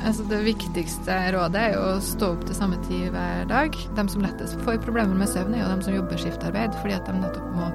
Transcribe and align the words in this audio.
Altså 0.00 0.24
Det 0.30 0.38
viktigste 0.44 1.16
rådet 1.34 1.60
er 1.60 1.74
jo 1.74 1.80
å 1.84 2.00
stå 2.04 2.30
opp 2.34 2.44
til 2.48 2.56
samme 2.56 2.78
tid 2.86 3.10
hver 3.14 3.44
dag. 3.50 3.74
De 3.96 4.04
som 4.08 4.22
lettest 4.24 4.56
får 4.64 4.80
problemer 4.84 5.16
med 5.18 5.28
søvn, 5.28 5.54
er 5.54 5.60
jo 5.64 5.70
de 5.74 5.86
som 5.86 5.96
jobber 5.96 6.22
skiftarbeid, 6.22 6.72
fordi 6.80 6.96
at 6.96 7.06
de 7.08 7.14
nettopp 7.18 7.48
må 7.56 7.66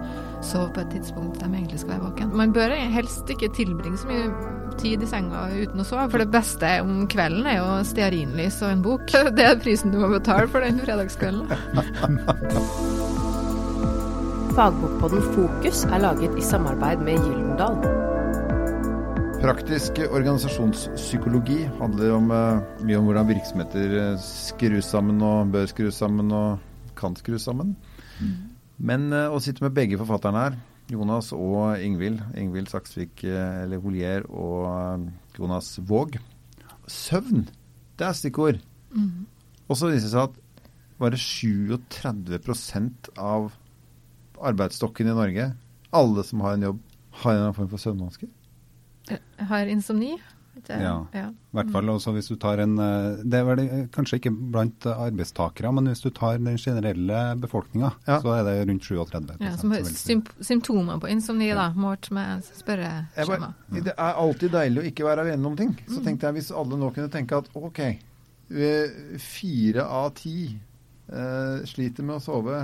sove 0.45 0.69
på 0.73 0.83
et 0.83 0.91
tidspunkt 0.97 1.39
de 1.41 1.47
egentlig 1.49 1.79
skal 1.81 1.95
være 1.95 2.05
våken. 2.07 2.33
Man 2.37 2.53
bør 2.55 2.73
helst 2.95 3.29
ikke 3.31 3.51
tilbringe 3.55 3.97
så 4.01 4.09
mye 4.09 4.27
tid 4.81 5.03
i 5.05 5.09
senga 5.09 5.45
uten 5.53 5.81
å 5.81 5.87
sove, 5.87 6.07
for 6.11 6.19
det 6.23 6.33
beste 6.33 6.71
om 6.83 7.05
kvelden 7.11 7.45
er 7.49 7.57
jo 7.61 7.69
stearinlys 7.91 8.57
og 8.65 8.69
en 8.73 8.85
bok. 8.85 9.05
Det 9.37 9.45
er 9.45 9.61
prisen 9.61 9.93
du 9.93 10.01
må 10.01 10.09
betale 10.15 10.49
for 10.51 10.65
den 10.65 10.81
fredagskvelden. 10.81 11.45
Fagbokpodden 14.55 15.23
Fokus 15.35 15.83
er 15.91 15.99
laget 15.99 16.37
i 16.39 16.43
samarbeid 16.43 17.03
med 17.03 17.19
Gyldendal. 17.19 18.04
Praktisk 19.45 19.99
organisasjonspsykologi 20.09 21.67
handler 21.77 22.15
om, 22.15 22.31
uh, 22.33 22.63
mye 22.81 22.97
om 22.97 23.05
hvordan 23.05 23.27
virksomheter 23.29 23.91
uh, 23.93 24.15
skrus 24.17 24.87
sammen 24.89 25.19
og 25.21 25.51
bør 25.53 25.67
skrus 25.69 25.99
sammen 26.01 26.31
og 26.33 26.63
kan 26.97 27.13
skrus 27.13 27.43
sammen. 27.45 27.75
Mm. 28.17 28.31
Men 28.89 29.03
uh, 29.13 29.29
å 29.29 29.37
sitte 29.45 29.61
med 29.61 29.75
begge 29.75 29.99
forfatterne 29.99 30.39
her, 30.41 30.55
Jonas 30.89 31.29
og 31.37 31.77
Ingvild, 31.77 32.23
Ingvild 32.41 32.71
Saksvik 32.71 33.21
eller 33.29 33.83
Holier 33.83 34.25
og 34.33 35.05
Jonas 35.37 35.75
Våg 35.85 36.17
Søvn, 36.89 37.45
det 38.01 38.07
er 38.07 38.17
stikkord. 38.17 38.57
Mm. 38.97 39.27
Og 39.69 39.77
så 39.77 39.91
viser 39.91 40.07
det 40.07 40.13
seg 40.15 40.25
at 40.25 40.39
bare 41.03 41.19
37% 41.21 43.11
av 43.13 43.53
arbeidsstokken 44.41 45.13
i 45.13 45.15
Norge, 45.21 45.47
alle 45.93 46.25
som 46.25 46.41
har 46.41 46.57
en 46.57 46.67
jobb, 46.71 46.81
har 47.21 47.43
en 47.43 47.53
form 47.59 47.69
for 47.75 47.85
søvnvansker. 47.85 48.33
Har 49.49 49.69
insomni. 49.71 50.15
Det, 50.55 50.73
ja, 50.79 51.07
ja. 51.11 51.25
I 51.27 51.57
hvert 51.57 51.71
fall 51.73 51.89
også 51.91 52.13
hvis 52.15 52.29
du 52.31 52.37
tar 52.39 52.61
en 52.63 52.77
eh, 52.79 53.17
Det 53.27 53.41
er 53.41 53.43
vel 53.43 53.61
kanskje 53.93 54.21
ikke 54.21 54.31
blant 54.31 54.87
arbeidstakere, 54.87 55.71
men 55.75 55.89
hvis 55.91 56.01
du 56.05 56.07
tar 56.15 56.39
den 56.39 56.55
generelle 56.57 57.19
befolkninga, 57.43 57.89
ja. 58.07 58.21
så 58.23 58.37
er 58.37 58.45
det 58.47 58.53
rundt 58.69 58.87
37 58.87 59.35
ja, 59.43 59.51
Som 59.59 59.75
symptomer 60.39 61.01
på 61.03 61.11
insomni, 61.11 61.49
da, 61.53 61.67
målt 61.75 62.07
med 62.15 62.47
spørreskjema. 62.55 63.51
Det 63.75 63.93
er 63.93 64.21
alltid 64.23 64.55
deilig 64.55 64.81
å 64.81 64.87
ikke 64.93 65.09
være 65.09 65.27
alene 65.27 65.51
om 65.51 65.59
ting. 65.59 65.75
Så 65.89 65.99
mm. 65.99 66.05
tenkte 66.07 66.29
jeg 66.29 66.39
hvis 66.39 66.53
alle 66.55 66.79
nå 66.79 66.93
kunne 66.95 67.11
tenke 67.13 67.41
at 67.43 67.51
OK, 67.59 67.83
fire 69.25 69.85
av 69.99 70.09
ti 70.17 70.39
eh, 70.55 71.67
sliter 71.67 72.07
med 72.07 72.21
å 72.21 72.23
sove. 72.23 72.63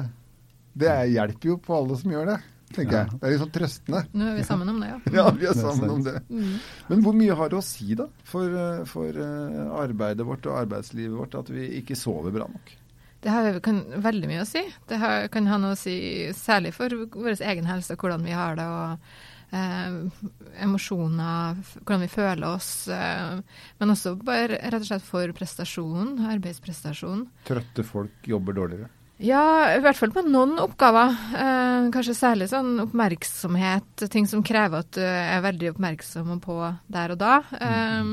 Det 0.71 0.95
hjelper 1.11 1.53
jo 1.53 1.59
på 1.59 1.75
alle 1.75 1.99
som 1.99 2.15
gjør 2.15 2.31
det 2.31 2.39
tenker 2.75 2.97
ja. 2.97 3.03
jeg. 3.05 3.19
Det 3.19 3.27
er 3.27 3.33
litt 3.33 3.43
sånn 3.43 3.53
trøstende. 3.55 4.03
Nå 4.17 4.27
er 4.27 4.37
vi 4.37 4.45
sammen 4.47 4.73
om 4.73 4.81
det, 4.83 4.91
ja. 4.91 4.99
ja, 5.19 5.25
vi 5.37 5.49
er 5.49 5.57
sammen 5.57 5.95
om 5.95 6.05
det. 6.05 6.17
Mm. 6.29 6.53
Men 6.91 7.03
hvor 7.05 7.17
mye 7.17 7.39
har 7.39 7.51
det 7.51 7.59
å 7.59 7.65
si, 7.65 7.89
da, 7.99 8.07
for, 8.27 8.59
eh, 8.65 8.83
for, 8.89 9.23
eh, 9.25 9.65
arbeidet 9.81 10.27
vårt 10.27 10.47
og 10.49 10.61
arbeidslivet 10.63 11.17
vårt, 11.17 11.39
at 11.39 11.51
vi 11.53 11.67
ikke 11.81 11.99
sover 11.99 12.35
bra 12.35 12.47
nok? 12.51 12.77
Det 13.21 13.29
har 13.29 13.59
kan, 13.61 13.83
veldig 14.01 14.31
mye 14.31 14.45
å 14.45 14.49
si. 14.49 14.63
Det 14.89 14.97
har, 15.01 15.27
kan 15.33 15.49
ha 15.51 15.59
noe 15.61 15.75
å 15.75 15.79
si 15.79 15.95
særlig 16.33 16.73
for 16.73 16.93
vår 17.13 17.37
egen 17.37 17.69
helse, 17.69 17.99
hvordan 17.99 18.25
vi 18.25 18.33
har 18.33 18.57
det. 18.57 18.65
og 18.65 19.13
eh, 19.51 19.91
emosjoner, 20.63 21.59
hvordan 21.81 22.05
vi 22.05 22.09
føler 22.11 22.47
oss. 22.47 22.87
Eh, 22.87 23.37
men 23.79 23.93
også 23.93 24.15
bare 24.23 24.59
rett 24.61 24.81
og 24.81 24.89
slett 24.89 25.05
for 25.05 25.35
prestasjonen, 25.37 26.17
arbeidsprestasjonen. 26.31 27.27
Trøtte 27.47 27.85
folk 27.87 28.31
jobber 28.31 28.57
dårligere? 28.57 28.89
Ja, 29.21 29.43
i 29.75 29.81
hvert 29.83 29.99
fall 29.99 30.13
på 30.15 30.23
noen 30.25 30.55
oppgaver. 30.61 31.13
Eh, 31.37 31.89
kanskje 31.93 32.15
særlig 32.17 32.47
sånn 32.49 32.79
oppmerksomhet, 32.81 34.07
ting 34.09 34.25
som 34.29 34.41
krever 34.45 34.81
at 34.81 34.95
du 34.97 35.03
er 35.05 35.43
veldig 35.45 35.75
oppmerksom 35.75 36.39
på 36.41 36.57
der 36.89 37.13
og 37.13 37.21
da. 37.21 37.35
Eh, 37.53 38.09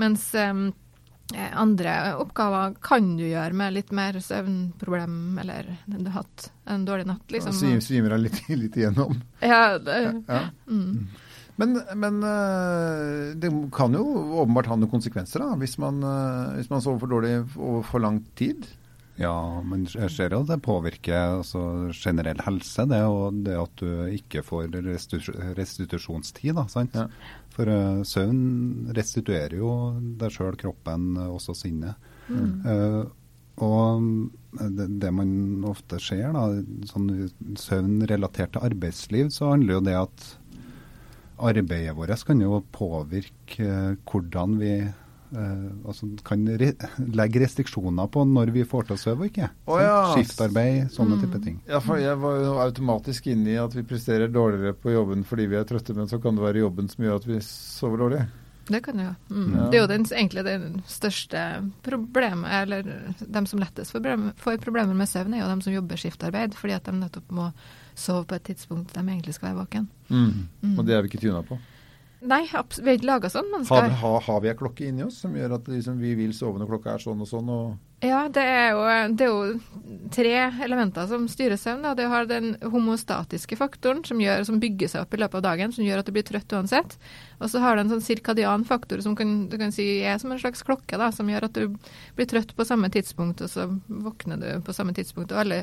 mens 0.00 0.30
eh, 0.38 0.62
andre 1.52 1.96
oppgaver 2.20 2.78
kan 2.84 3.12
du 3.18 3.26
gjøre 3.26 3.56
med 3.56 3.76
litt 3.76 3.92
mer 3.92 4.16
søvnproblem, 4.24 5.18
eller 5.42 5.68
du 5.84 6.08
har 6.08 6.22
hatt 6.22 6.48
en 6.64 6.86
dårlig 6.88 7.10
natt, 7.12 7.26
liksom. 7.32 7.56
Ja, 7.68 7.84
svimer 7.84 8.16
deg 8.16 8.26
litt, 8.28 8.40
litt, 8.64 8.80
igjennom. 8.80 9.20
Ja. 9.44 9.78
Det, 9.82 10.00
ja. 10.28 10.42
Mm. 10.64 11.10
Men, 11.60 11.76
men, 11.94 12.22
eh, 12.24 13.34
det 13.36 13.52
kan 13.76 13.92
jo 13.92 14.06
åpenbart 14.40 14.70
ha 14.72 14.78
noen 14.80 14.90
konsekvenser 14.92 15.44
da, 15.44 15.52
hvis 15.60 15.76
man, 15.82 16.00
eh, 16.00 16.54
hvis 16.58 16.72
man 16.72 16.84
sover 16.84 17.02
for 17.04 17.12
dårlig 17.12 17.36
over 17.58 17.84
for 17.86 18.04
lang 18.04 18.22
tid. 18.38 18.64
Ja, 19.22 19.62
men 19.62 19.84
jeg 19.86 20.10
ser 20.10 20.34
at 20.34 20.48
det 20.48 20.58
påvirker 20.64 21.38
altså, 21.38 21.62
generell 21.94 22.40
helse, 22.42 22.86
det, 22.90 23.00
og 23.06 23.38
det 23.46 23.54
at 23.60 23.82
du 23.82 23.88
ikke 24.10 24.42
får 24.46 24.72
restitusjonstid. 25.58 26.56
Da, 26.58 26.66
sant? 26.72 26.96
Ja. 26.98 27.06
For 27.52 27.68
uh, 27.68 28.02
søvn 28.08 28.92
restituerer 28.96 29.58
jo 29.60 29.72
deg 30.18 30.34
sjøl, 30.34 30.56
kroppen, 30.58 31.12
også 31.22 31.54
sinnet. 31.64 32.10
Mm. 32.32 32.52
Uh, 32.66 33.02
og 33.62 34.06
det, 34.78 34.88
det, 35.02 35.10
man 35.14 35.64
ofte 35.68 36.00
ser, 36.02 36.32
da, 36.34 36.46
sånn 36.88 37.10
søvn 37.60 38.00
relatert 38.10 38.54
til 38.56 38.64
arbeidsliv, 38.70 39.28
så 39.34 39.52
handler 39.52 39.76
jo 39.76 39.84
det 39.86 39.98
at 40.00 40.30
arbeidet 41.42 41.94
vårt 41.98 42.24
kan 42.26 42.40
jo 42.42 42.62
påvirke 42.74 43.68
hvordan 44.08 44.58
vi 44.60 44.74
altså 45.32 46.08
kan 46.26 46.44
re 46.60 46.72
legge 47.16 47.40
restriksjoner 47.40 48.10
på 48.12 48.24
når 48.28 48.52
vi 48.54 48.66
får 48.68 48.88
til 48.88 48.96
å 48.96 49.00
sove 49.00 49.26
og 49.26 49.30
ikke. 49.30 49.48
Oh, 49.66 49.80
ja. 49.80 49.96
Skiftarbeid, 50.12 50.92
sånne 50.92 51.16
mm. 51.16 51.24
type 51.24 51.40
ting. 51.44 51.58
Ja, 51.70 51.80
for 51.84 52.02
Jeg 52.02 52.18
var 52.20 52.38
jo 52.42 52.52
automatisk 52.62 53.30
inne 53.32 53.54
i 53.54 53.58
at 53.60 53.74
vi 53.76 53.86
presterer 53.88 54.32
dårligere 54.32 54.76
på 54.76 54.92
jobben 54.92 55.24
fordi 55.28 55.48
vi 55.52 55.58
er 55.60 55.66
trøtte, 55.68 55.96
men 55.96 56.10
så 56.10 56.20
kan 56.22 56.36
det 56.36 56.44
være 56.44 56.64
jobben 56.64 56.92
som 56.92 57.06
gjør 57.06 57.20
at 57.22 57.28
vi 57.30 57.40
sover 57.46 58.04
dårlig. 58.04 58.22
Det 58.68 58.80
kan 58.84 58.96
det 58.96 59.04
jo. 59.04 59.14
Mm. 59.34 59.54
Ja. 59.54 59.64
Det 59.70 59.78
er 59.78 59.82
jo 59.82 59.90
den, 59.90 60.04
egentlig 60.06 60.44
det 60.46 60.56
største 60.86 61.40
problemet, 61.82 62.52
eller 62.62 62.92
de 63.18 63.42
som 63.50 63.60
lettest 63.60 63.94
får, 63.94 64.06
får 64.38 64.60
problemer 64.62 64.94
med 64.94 65.10
søvn, 65.10 65.34
er 65.34 65.42
jo 65.42 65.50
de 65.50 65.66
som 65.66 65.74
jobber 65.74 65.98
skiftarbeid, 65.98 66.54
fordi 66.58 66.76
at 66.76 66.86
de 66.86 66.94
nettopp 67.00 67.34
må 67.34 67.50
sove 67.98 68.24
på 68.28 68.38
et 68.38 68.46
tidspunkt 68.52 68.94
de 68.94 69.02
egentlig 69.02 69.34
skal 69.36 69.50
være 69.50 69.64
våken. 69.64 69.88
Mm. 70.08 70.48
mm. 70.62 70.76
Og 70.78 70.86
det 70.86 70.96
er 70.96 71.02
vi 71.02 71.12
ikke 71.12 71.24
tuna 71.24 71.42
på. 71.46 71.58
Nei, 72.22 72.42
vi 72.46 72.54
har 72.54 72.98
ikke 72.98 73.08
laga 73.08 73.30
sånn. 73.32 73.50
Skal... 73.66 73.88
Har, 73.90 73.96
har, 74.02 74.20
har, 74.28 74.42
vi 74.44 74.50
ei 74.52 74.58
klokke 74.58 74.86
inni 74.88 75.06
oss 75.06 75.18
som 75.24 75.34
gjør 75.36 75.56
at 75.58 75.70
liksom, 75.70 75.98
vi 76.02 76.14
vil 76.18 76.34
sove 76.36 76.60
når 76.60 76.70
klokka 76.70 76.94
er 76.94 77.02
sånn 77.02 77.24
og 77.24 77.30
sånn? 77.30 77.50
Og... 77.50 77.72
Ja, 78.02 78.24
det 78.34 78.42
er, 78.42 78.72
jo, 78.74 78.82
det 79.14 79.26
er, 79.26 79.30
jo, 79.30 79.82
tre 80.10 80.32
elementer 80.64 81.06
som 81.06 81.28
styrer 81.30 81.58
søvn. 81.60 81.84
Det 81.94 82.08
har 82.10 82.26
den 82.26 82.56
homostatiske 82.72 83.54
faktoren 83.60 84.02
som, 84.04 84.18
gjør, 84.18 84.42
som, 84.48 84.58
bygger 84.62 84.90
seg 84.90 85.04
opp 85.04 85.14
i 85.14 85.20
løpet 85.22 85.38
av 85.38 85.44
dagen, 85.46 85.74
som 85.74 85.86
gjør 85.86 86.02
at 86.02 86.10
du 86.10 86.14
blir 86.16 86.26
trøtt 86.26 86.54
uansett. 86.56 86.96
Og 87.38 87.50
så 87.50 87.62
har 87.62 87.78
du 87.78 87.84
en 87.84 87.92
sånn 87.94 88.02
sirkadian 88.02 88.66
faktor 88.66 89.02
som 89.04 89.14
kan, 89.18 89.46
du 89.50 89.54
kan 89.58 89.74
si 89.74 89.86
er 90.02 90.18
som 90.18 90.34
en 90.34 90.42
slags 90.42 90.66
klokke, 90.66 90.98
da, 90.98 91.12
som 91.14 91.30
gjør 91.30 91.46
at 91.46 91.58
du 91.58 91.78
blir 92.18 92.30
trøtt 92.30 92.56
på 92.58 92.66
samme 92.66 92.90
tidspunkt, 92.92 93.42
og 93.46 93.50
så 93.50 93.68
våkner 93.86 94.42
du 94.42 94.48
på 94.66 94.74
samme 94.74 94.94
tidspunkt. 94.98 95.30
Og 95.30 95.44
alle 95.44 95.62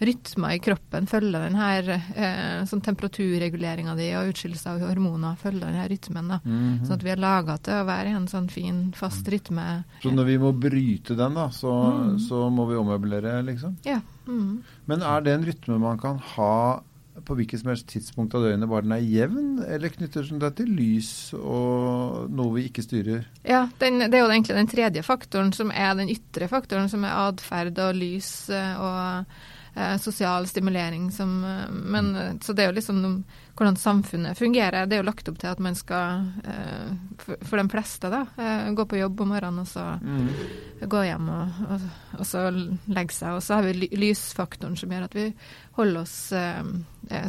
rytmer 0.00 0.56
i 0.56 0.62
kroppen 0.64 1.06
følger 1.10 1.44
den 1.44 1.58
her 1.60 1.90
eh, 1.92 2.62
sånn 2.70 2.80
temperaturreguleringa 2.86 3.94
di 3.98 4.08
og 4.16 4.30
utskillelse 4.32 4.72
av 4.72 4.86
hormoner 4.86 5.36
følger 5.40 5.66
den 5.66 5.80
her 5.82 5.90
rytmen. 5.92 6.28
da. 6.28 6.40
Mm 6.44 6.56
-hmm. 6.56 6.86
Sånn 6.86 6.96
at 6.96 7.04
vi 7.04 7.10
er 7.10 7.20
laga 7.20 7.58
til 7.58 7.74
å 7.74 7.84
være 7.84 8.08
i 8.08 8.16
en 8.16 8.28
sånn 8.28 8.48
fin, 8.48 8.92
fast 8.96 9.28
rytme. 9.28 9.84
Så 10.02 10.10
når 10.10 10.24
vi 10.24 10.38
må 10.38 10.52
bryte 10.52 11.14
den, 11.14 11.34
da, 11.34 11.50
så, 11.50 11.79
mm. 11.80 12.14
så 12.26 12.44
må 12.52 12.68
vi 12.70 12.78
ommøblere, 12.80 13.40
liksom? 13.48 13.76
Ja. 13.86 14.00
Mm. 14.26 14.60
Men 14.90 15.02
er 15.06 15.26
det 15.26 15.34
en 15.34 15.46
rytme 15.48 15.80
man 15.82 16.00
kan 16.00 16.20
ha 16.36 16.54
på 17.26 17.36
hvilket 17.36 17.60
som 17.60 17.70
helst 17.72 17.88
tidspunkt 17.90 18.34
av 18.36 18.44
døgnet, 18.44 18.68
bare 18.70 18.86
den 18.86 18.94
er 18.94 19.04
jevn, 19.04 19.48
eller 19.66 19.92
knytter 19.92 20.24
den 20.24 20.40
seg 20.40 20.56
til 20.56 20.70
lys 20.72 21.10
og 21.36 22.30
noe 22.32 22.54
vi 22.56 22.66
ikke 22.70 22.84
styrer? 22.84 23.26
Ja, 23.44 23.66
den, 23.82 24.00
det 24.06 24.16
er 24.16 24.24
jo 24.24 24.30
egentlig 24.30 24.56
den 24.56 24.70
tredje 24.70 25.04
faktoren, 25.04 25.52
som 25.56 25.72
er 25.74 25.92
den 25.98 26.12
ytre 26.12 26.48
faktoren, 26.50 26.88
som 26.92 27.04
er 27.04 27.18
atferd 27.26 27.80
og 27.82 27.98
lys 27.98 28.30
eh, 28.54 28.80
og 28.80 29.34
eh, 29.74 29.96
sosial 29.98 30.46
stimulering 30.46 31.10
som 31.12 31.44
eh, 31.44 31.70
Men 31.70 32.16
eh, 32.16 32.32
så 32.40 32.52
det 32.52 32.64
er 32.64 32.70
jo 32.70 32.76
liksom 32.78 33.24
hvordan 33.54 33.76
samfunnet 33.76 34.38
fungerer. 34.38 34.86
Det 34.86 34.96
er 34.96 35.02
jo 35.02 35.08
lagt 35.08 35.28
opp 35.28 35.38
til 35.40 35.50
at 35.50 35.58
man 35.60 35.74
skal, 35.76 36.24
eh, 36.48 36.92
for, 37.20 37.36
for 37.44 37.60
de 37.60 37.66
fleste, 37.68 38.08
da, 38.08 38.22
eh, 38.40 38.70
gå 38.72 38.86
på 38.88 39.00
jobb 39.00 39.20
om 39.20 39.34
morgenen 39.34 39.60
og 39.64 39.68
så 39.68 39.84
mm. 40.00 40.28
gå 40.88 41.04
hjem 41.04 41.28
og, 41.34 41.62
og, 41.68 41.88
og, 42.18 42.26
så 42.26 42.46
legge 42.50 43.16
seg. 43.16 43.36
Og 43.36 43.44
så 43.44 43.58
har 43.58 43.68
vi 43.68 43.90
lysfaktoren 43.92 44.78
som 44.80 44.92
gjør 44.92 45.08
at 45.10 45.18
vi 45.18 45.30
holder 45.76 46.02
oss 46.02 46.16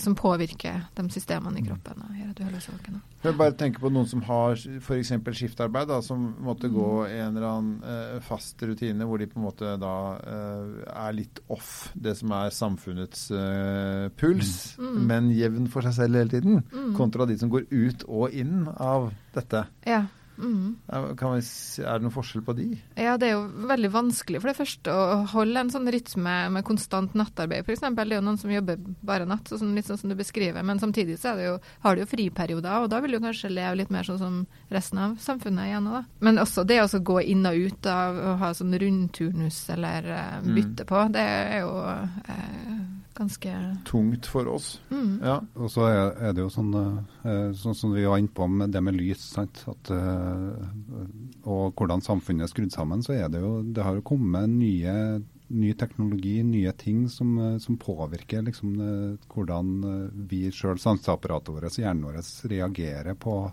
Som 0.03 0.15
påvirker 0.15 0.87
de 0.95 1.09
systemene 1.09 1.59
i 1.59 1.65
kroppen 1.65 2.03
og 2.05 2.17
gjør 2.19 2.31
at 2.31 2.39
vi 2.39 2.47
holder 2.47 2.61
oss 2.61 2.71
våkne. 2.71 3.01
Jeg 3.21 3.38
bare 3.38 3.53
tenker 3.53 3.83
på 3.83 3.91
noen 3.94 4.07
som 4.09 4.23
har 4.25 4.56
f.eks. 4.57 5.12
skiftarbeid, 5.38 5.89
da, 5.91 6.00
som 6.01 6.23
måtte 6.41 6.71
gå 6.73 6.88
i 7.06 7.19
en 7.21 7.35
eller 7.35 7.47
annen 7.47 7.83
eh, 7.85 8.15
fast 8.25 8.62
rutine 8.65 9.06
hvor 9.06 9.21
de 9.21 9.27
på 9.29 9.38
en 9.38 9.45
måte 9.45 9.75
da 9.81 9.95
eh, 10.25 10.88
er 10.89 11.18
litt 11.19 11.41
off 11.53 11.91
det 11.94 12.15
som 12.18 12.33
er 12.39 12.53
samfunnets 12.56 13.27
eh, 13.35 14.07
puls, 14.18 14.56
mm. 14.79 14.88
mm. 14.88 15.03
men 15.12 15.29
jevn 15.38 15.69
for 15.69 15.85
seg 15.85 16.00
selv 16.00 16.21
hele 16.21 16.33
tiden. 16.33 16.63
Mm. 16.73 16.95
Kontra 16.97 17.29
de 17.29 17.38
som 17.38 17.51
går 17.53 17.69
ut 17.69 18.07
og 18.09 18.33
inn 18.33 18.65
av 18.73 19.12
dette. 19.38 19.68
Ja. 19.85 20.01
Mm. 20.41 21.41
Si- 21.45 21.83
er 21.83 21.99
det 21.99 22.01
noen 22.07 22.13
forskjell 22.15 22.43
på 22.43 22.55
de? 22.57 22.65
Ja, 22.97 23.15
det 23.17 23.29
er 23.29 23.33
jo 23.38 23.67
veldig 23.69 23.91
vanskelig 23.93 24.41
for 24.41 24.49
det 24.51 24.57
første 24.57 24.91
å 24.91 25.25
holde 25.31 25.59
en 25.61 25.69
sånn 25.69 25.88
rytme 25.93 26.35
med 26.51 26.65
konstant 26.65 27.13
nattarbeid, 27.15 27.63
f.eks. 27.67 27.79
Det 27.81 28.05
er 28.05 28.15
jo 28.17 28.21
noen 28.25 28.39
som 28.41 28.51
jobber 28.51 28.77
bare 29.05 29.25
natt, 29.29 29.45
så 29.51 29.59
sånn, 29.61 29.75
litt 29.77 29.85
sånn 29.85 29.99
som 30.01 30.09
du 30.09 30.15
beskriver. 30.15 30.63
Men 30.63 30.79
samtidig 30.81 31.19
så 31.21 31.35
det 31.38 31.45
jo, 31.45 31.59
har 31.83 31.95
du 31.95 32.01
jo 32.01 32.09
friperioder, 32.09 32.83
og 32.83 32.89
da 32.89 32.99
vil 33.01 33.11
du 33.11 33.19
kanskje 33.23 33.51
leve 33.53 33.77
litt 33.83 33.91
mer 33.93 34.03
sånn 34.07 34.19
som 34.19 34.41
resten 34.71 34.97
av 34.99 35.17
samfunnet 35.21 35.69
igjen. 35.69 35.85
Da. 35.91 36.03
Men 36.19 36.41
også 36.41 36.65
det 36.65 36.81
å 36.81 36.89
gå 37.03 37.19
inn 37.23 37.45
og 37.45 37.55
ut 37.55 37.85
av 37.91 38.15
å 38.17 38.37
ha 38.41 38.51
sånn 38.57 38.73
rundturnus 38.81 39.69
eller 39.69 40.01
bytte 40.01 40.41
Mm. 40.41 40.55
bytte 40.55 40.85
på, 40.87 41.11
det 41.13 41.21
er 41.21 41.59
jo 41.61 41.71
eh, 41.85 42.70
ganske 43.13 43.77
Tungt 43.85 44.25
for 44.25 44.47
oss. 44.47 44.81
mm. 44.89 45.19
Ja. 45.23 45.41
Og 45.55 45.71
så 45.71 45.87
er, 45.89 46.33
det 46.33 46.43
jo 46.45 46.51
sånn, 46.51 46.71
eh, 46.75 47.51
sånn 47.57 47.75
som 47.77 47.93
vi 47.95 48.05
var 48.05 48.21
inne 48.21 48.33
på 48.33 48.47
med 48.47 48.71
det 48.71 48.81
med 48.83 48.97
lys, 48.97 49.23
sant? 49.35 49.63
At, 49.67 49.91
eh, 49.91 51.43
og 51.43 51.75
hvordan 51.75 52.03
samfunnet 52.05 52.47
er 52.47 52.51
skrudd 52.51 52.73
sammen, 52.73 53.03
så 53.03 53.15
er 53.17 53.29
det 53.29 53.41
jo 53.41 53.61
Det 53.61 53.83
har 53.83 53.95
jo 53.97 54.05
kommet 54.05 54.49
nye, 54.49 55.21
ny 55.51 55.73
teknologi, 55.73 56.41
nye 56.43 56.71
ting 56.71 57.07
som, 57.09 57.37
eh, 57.37 57.57
som 57.59 57.77
påvirker 57.77 58.45
liksom, 58.47 58.77
hvordan 59.33 59.73
vi 60.27 60.49
sjøl, 60.51 60.79
sanseapparatet 60.79 61.55
vårt, 61.55 61.77
hjernen 61.77 62.07
vår, 62.07 62.21
reagerer 62.49 63.15
på 63.15 63.51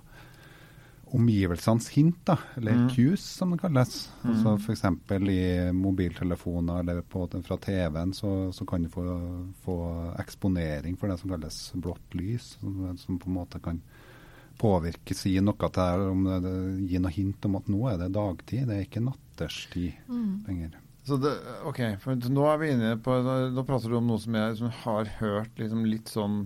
omgivelsenes 1.15 1.89
hint, 1.95 2.19
da, 2.29 2.37
eller 2.57 2.73
Mm. 2.73 2.89
cues 2.95 3.21
som 3.23 3.51
det 3.51 3.61
kalles. 3.63 4.11
Mm. 4.25 4.31
Altså 4.33 4.55
F.eks. 4.59 4.85
i 5.29 5.73
mobiltelefoner 5.73 6.81
eller 6.81 7.03
på, 7.03 7.27
fra 7.45 7.57
TV-en 7.57 8.13
så, 8.13 8.53
så 8.53 8.67
kan 8.67 8.83
du 8.83 8.89
få, 8.89 9.05
få 9.65 9.77
eksponering 10.19 10.97
for 10.99 11.09
det 11.09 11.19
som 11.21 11.31
kalles 11.31 11.73
blått 11.75 12.15
lys, 12.15 12.57
som, 12.61 12.97
som 12.99 13.19
på 13.19 13.29
en 13.31 13.35
måte 13.39 13.61
kan 13.63 13.81
påvirke, 14.59 15.15
si 15.15 15.37
noe 15.41 15.55
til 15.55 15.71
deg, 15.79 16.01
om 16.11 16.25
det, 16.27 16.39
det, 16.43 16.55
gi 16.91 16.99
noe 16.99 17.15
hint 17.15 17.45
om 17.47 17.57
at 17.61 17.69
nå 17.71 17.85
er 17.93 17.99
det 18.01 18.09
dagtid, 18.17 18.67
det 18.69 18.77
er 18.77 18.87
ikke 18.89 19.05
natterstid 19.07 19.93
Mm. 20.09 20.45
lenger. 20.49 20.71
Så 21.07 21.17
det, 21.23 21.31
ok, 21.65 21.79
for 22.03 22.15
nå 22.29 22.43
er 22.53 22.59
vi 22.61 22.71
inne 22.75 22.97
på 23.01 23.15
Nå, 23.25 23.37
nå 23.55 23.63
prater 23.65 23.89
du 23.89 23.97
om 23.97 24.07
noe 24.11 24.19
som 24.21 24.35
jeg 24.35 24.57
som 24.59 24.69
har 24.83 25.07
hørt 25.23 25.55
liksom 25.57 25.87
litt 25.89 26.11
sånn 26.13 26.43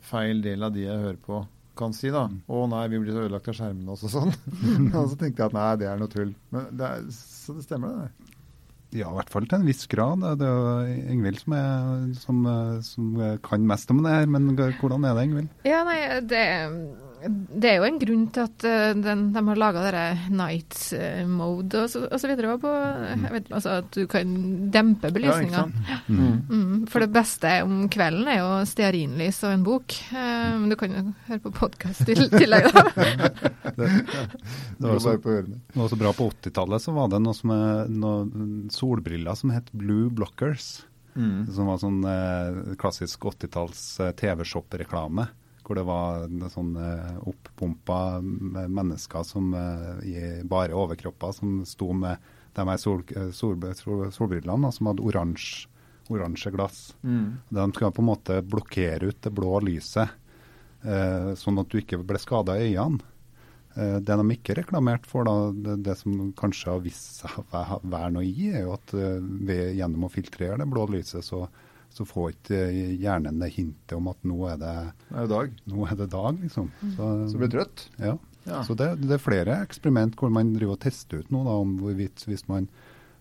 feil 0.00 0.40
del 0.40 0.62
av 0.62 0.72
de 0.72 0.86
jeg 0.86 1.02
hører 1.02 1.18
på, 1.20 1.40
kan 1.78 1.96
si. 1.96 2.10
da. 2.12 2.26
Mm. 2.30 2.40
'Å 2.46 2.62
nei, 2.72 2.84
vi 2.92 3.02
blir 3.02 3.16
så 3.16 3.26
ødelagt 3.26 3.50
av 3.52 3.58
skjermene 3.58 3.96
også', 3.96 4.12
sånn. 4.12 4.32
og 4.96 5.10
så 5.12 5.18
tenkte 5.20 5.42
jeg 5.42 5.50
at 5.50 5.58
nei, 5.58 5.68
det 5.82 5.90
er 5.90 6.00
noe 6.00 6.12
tull. 6.12 6.32
Men 6.54 6.70
det 6.72 6.88
er, 6.88 7.04
så 7.16 7.56
det 7.56 7.66
stemmer, 7.66 8.00
det. 8.04 8.32
Ja, 8.96 9.10
i 9.10 9.16
hvert 9.18 9.32
fall 9.32 9.48
til 9.50 9.58
en 9.58 9.66
viss 9.66 9.82
grad. 9.90 10.22
Det 10.40 10.46
er 10.46 10.54
jo 10.56 11.00
Ingvild 11.12 11.40
som, 11.42 11.56
er, 11.58 12.04
som, 12.22 12.44
som 12.86 13.16
kan 13.44 13.66
mest 13.66 13.90
om 13.92 14.04
det 14.04 14.14
her, 14.14 14.30
men 14.30 14.54
hvordan 14.54 15.04
er 15.04 15.18
det, 15.18 15.26
Ingvild? 15.26 15.50
Ja, 15.66 15.82
nei, 15.84 15.98
det, 16.30 16.44
det 17.30 17.70
er 17.70 17.80
jo 17.80 17.88
en 17.88 18.00
grunn 18.02 18.26
til 18.34 18.44
at 18.44 18.66
eh, 18.68 18.92
den, 19.00 19.24
de 19.34 19.44
har 19.48 19.60
laga 19.62 19.86
dette 19.86 20.34
night 20.36 20.76
eh, 20.96 21.24
mode 21.28 21.86
og 21.86 21.90
så, 21.92 22.04
og 22.10 22.20
så 22.20 22.30
videre. 22.30 22.58
På, 22.60 22.74
jeg 23.08 23.32
vet, 23.38 23.50
altså 23.56 23.78
at 23.80 23.90
du 23.96 24.04
kan 24.10 24.36
dempe 24.72 25.12
belysninga. 25.14 25.66
Ja, 25.88 26.02
Mm. 26.06 26.42
Mm, 26.46 26.82
for 26.86 27.02
det 27.02 27.08
beste 27.10 27.50
om 27.64 27.88
kvelden 27.90 28.28
er 28.30 28.36
jo 28.38 28.50
stearinlys 28.68 29.40
og 29.46 29.54
en 29.56 29.64
bok. 29.66 29.94
Men 30.12 30.66
men 30.66 30.72
du 30.72 30.78
kan 30.80 30.90
jo 30.90 31.02
høre 31.28 31.42
på 31.44 31.50
podkast 31.54 32.08
i 32.10 32.14
tillegg, 32.40 32.64
da. 32.74 32.82
Det, 33.76 33.86
det, 33.86 34.82
var 34.82 34.98
så, 34.98 35.12
det 35.14 35.78
var 35.78 35.90
så 35.92 35.98
bra 36.00 36.10
på 36.16 36.26
80-tallet 36.32 36.82
så 36.82 36.94
var 36.96 37.12
det 37.12 37.20
noe 37.22 37.36
som 37.38 37.52
er, 37.54 37.92
noe 37.92 38.70
solbriller 38.74 39.38
som 39.38 39.52
het 39.54 39.70
Blue 39.70 40.10
Blockers. 40.10 40.80
Mm. 41.14 41.46
Som 41.54 41.70
var 41.70 41.78
sånn 41.78 42.00
eh, 42.02 42.74
klassisk 42.82 43.28
80-talls 43.30 43.84
eh, 44.02 44.10
TV-shop-reklame. 44.18 45.28
Hvor 45.66 45.74
det 45.74 45.82
var 45.88 46.26
sånne 46.28 46.50
sånn 46.52 46.74
eh, 46.78 47.14
opppumpa 47.26 47.96
m- 48.22 48.58
mennesker 48.70 49.24
som, 49.26 49.48
eh, 49.54 50.04
i 50.06 50.42
bare 50.46 50.76
overkropper 50.78 51.32
som 51.34 51.56
sto 51.66 51.88
med 51.92 52.18
de 52.54 52.66
her 52.68 52.78
sol, 52.78 53.02
eh, 53.16 53.32
sol, 53.34 53.58
sol, 53.74 54.04
solbrillene, 54.14 54.70
som 54.72 54.86
hadde 54.92 55.02
oransje 55.02 55.66
oransje 56.08 56.52
glass. 56.54 56.94
Mm. 57.02 57.32
De 57.50 57.64
skal 57.74 57.90
på 57.90 57.98
en 58.04 58.06
måte 58.12 58.36
blokkere 58.46 59.08
ut 59.10 59.18
det 59.26 59.32
blå 59.34 59.56
lyset, 59.66 60.08
eh, 60.86 61.32
sånn 61.34 61.58
at 61.58 61.68
du 61.72 61.80
ikke 61.80 61.98
ble 62.06 62.20
skada 62.22 62.54
i 62.62 62.68
øynene. 62.76 63.02
Eh, 63.76 63.98
det 63.98 64.14
de 64.16 64.26
ikke 64.36 64.54
reklamerte 64.56 65.04
for, 65.10 65.26
da, 65.26 65.34
det, 65.50 65.74
det 65.82 65.96
som 65.98 66.30
kanskje 66.38 66.70
har 66.70 66.80
vist 66.84 67.18
seg 67.24 67.34
å 67.42 67.44
væ- 67.50 67.80
være 67.90 68.12
noe 68.14 68.22
i, 68.24 68.46
er 68.54 68.62
jo 68.68 68.76
at 68.78 68.94
ved, 68.94 69.74
gjennom 69.76 70.06
å 70.06 70.12
filtrere 70.14 70.56
det 70.62 70.68
blå 70.70 70.86
lyset, 70.94 71.26
så, 71.26 71.42
så 71.96 72.04
får 72.06 72.34
ikke 72.36 72.60
hjernen 73.00 73.40
det 73.40 73.48
hintet 73.56 73.96
om 73.96 74.08
at 74.12 74.20
nå 74.28 74.36
er 74.52 74.56
det, 74.60 74.74
Det 75.08 75.22
er 75.24 75.30
dag. 75.32 75.54
nå 75.72 75.86
er 75.90 75.96
det 76.02 76.10
dag, 76.12 76.42
liksom. 76.44 76.68
Så, 76.94 77.12
Så 77.30 77.38
det 77.38 77.44
blir 77.46 77.54
trøtt. 77.58 77.86
ja. 77.98 78.16
Ja. 78.46 78.60
Så 78.62 78.76
det, 78.78 78.92
det 79.02 79.16
er 79.16 79.18
flere 79.18 79.56
eksperiment 79.64 80.14
hvor 80.14 80.30
man 80.30 80.52
driver 80.54 80.76
og 80.76 80.84
tester 80.84 81.18
ut 81.18 81.32
noe 81.34 81.42
da, 81.48 81.54
om 81.64 81.72
hvorvidt 81.80 82.22
hvis 82.30 82.44
man 82.46 82.68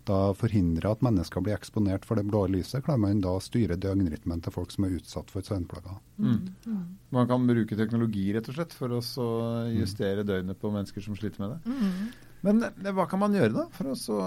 da 0.06 0.20
forhindrer 0.38 0.86
at 0.92 1.02
mennesker 1.02 1.42
blir 1.42 1.56
eksponert 1.58 2.04
for 2.06 2.14
det 2.20 2.28
blå 2.30 2.44
lyset, 2.54 2.84
klarer 2.86 3.02
man 3.02 3.24
da 3.24 3.32
å 3.34 3.42
styre 3.42 3.74
døgnrytmen 3.82 4.44
til 4.46 4.54
folk 4.54 4.70
som 4.70 4.86
er 4.86 4.94
utsatt 5.00 5.32
for 5.34 5.42
søvnplager. 5.42 5.98
Mm. 6.22 6.84
Man 7.10 7.26
kan 7.32 7.48
bruke 7.50 7.74
teknologi 7.80 8.28
rett 8.36 8.52
og 8.52 8.60
slett 8.60 8.76
for 8.78 8.94
å 8.94 9.02
så 9.02 9.26
justere 9.74 10.22
døgnet 10.30 10.60
på 10.62 10.70
mennesker 10.70 11.02
som 11.02 11.18
sliter 11.18 11.42
med 11.42 11.56
det. 11.56 11.74
Mm. 11.74 12.14
Men 12.46 12.64
eh, 12.70 12.94
hva 12.94 13.08
kan 13.10 13.22
man 13.24 13.34
gjøre 13.36 13.54
da? 13.56 13.66
For 13.74 13.92
å 13.92 14.22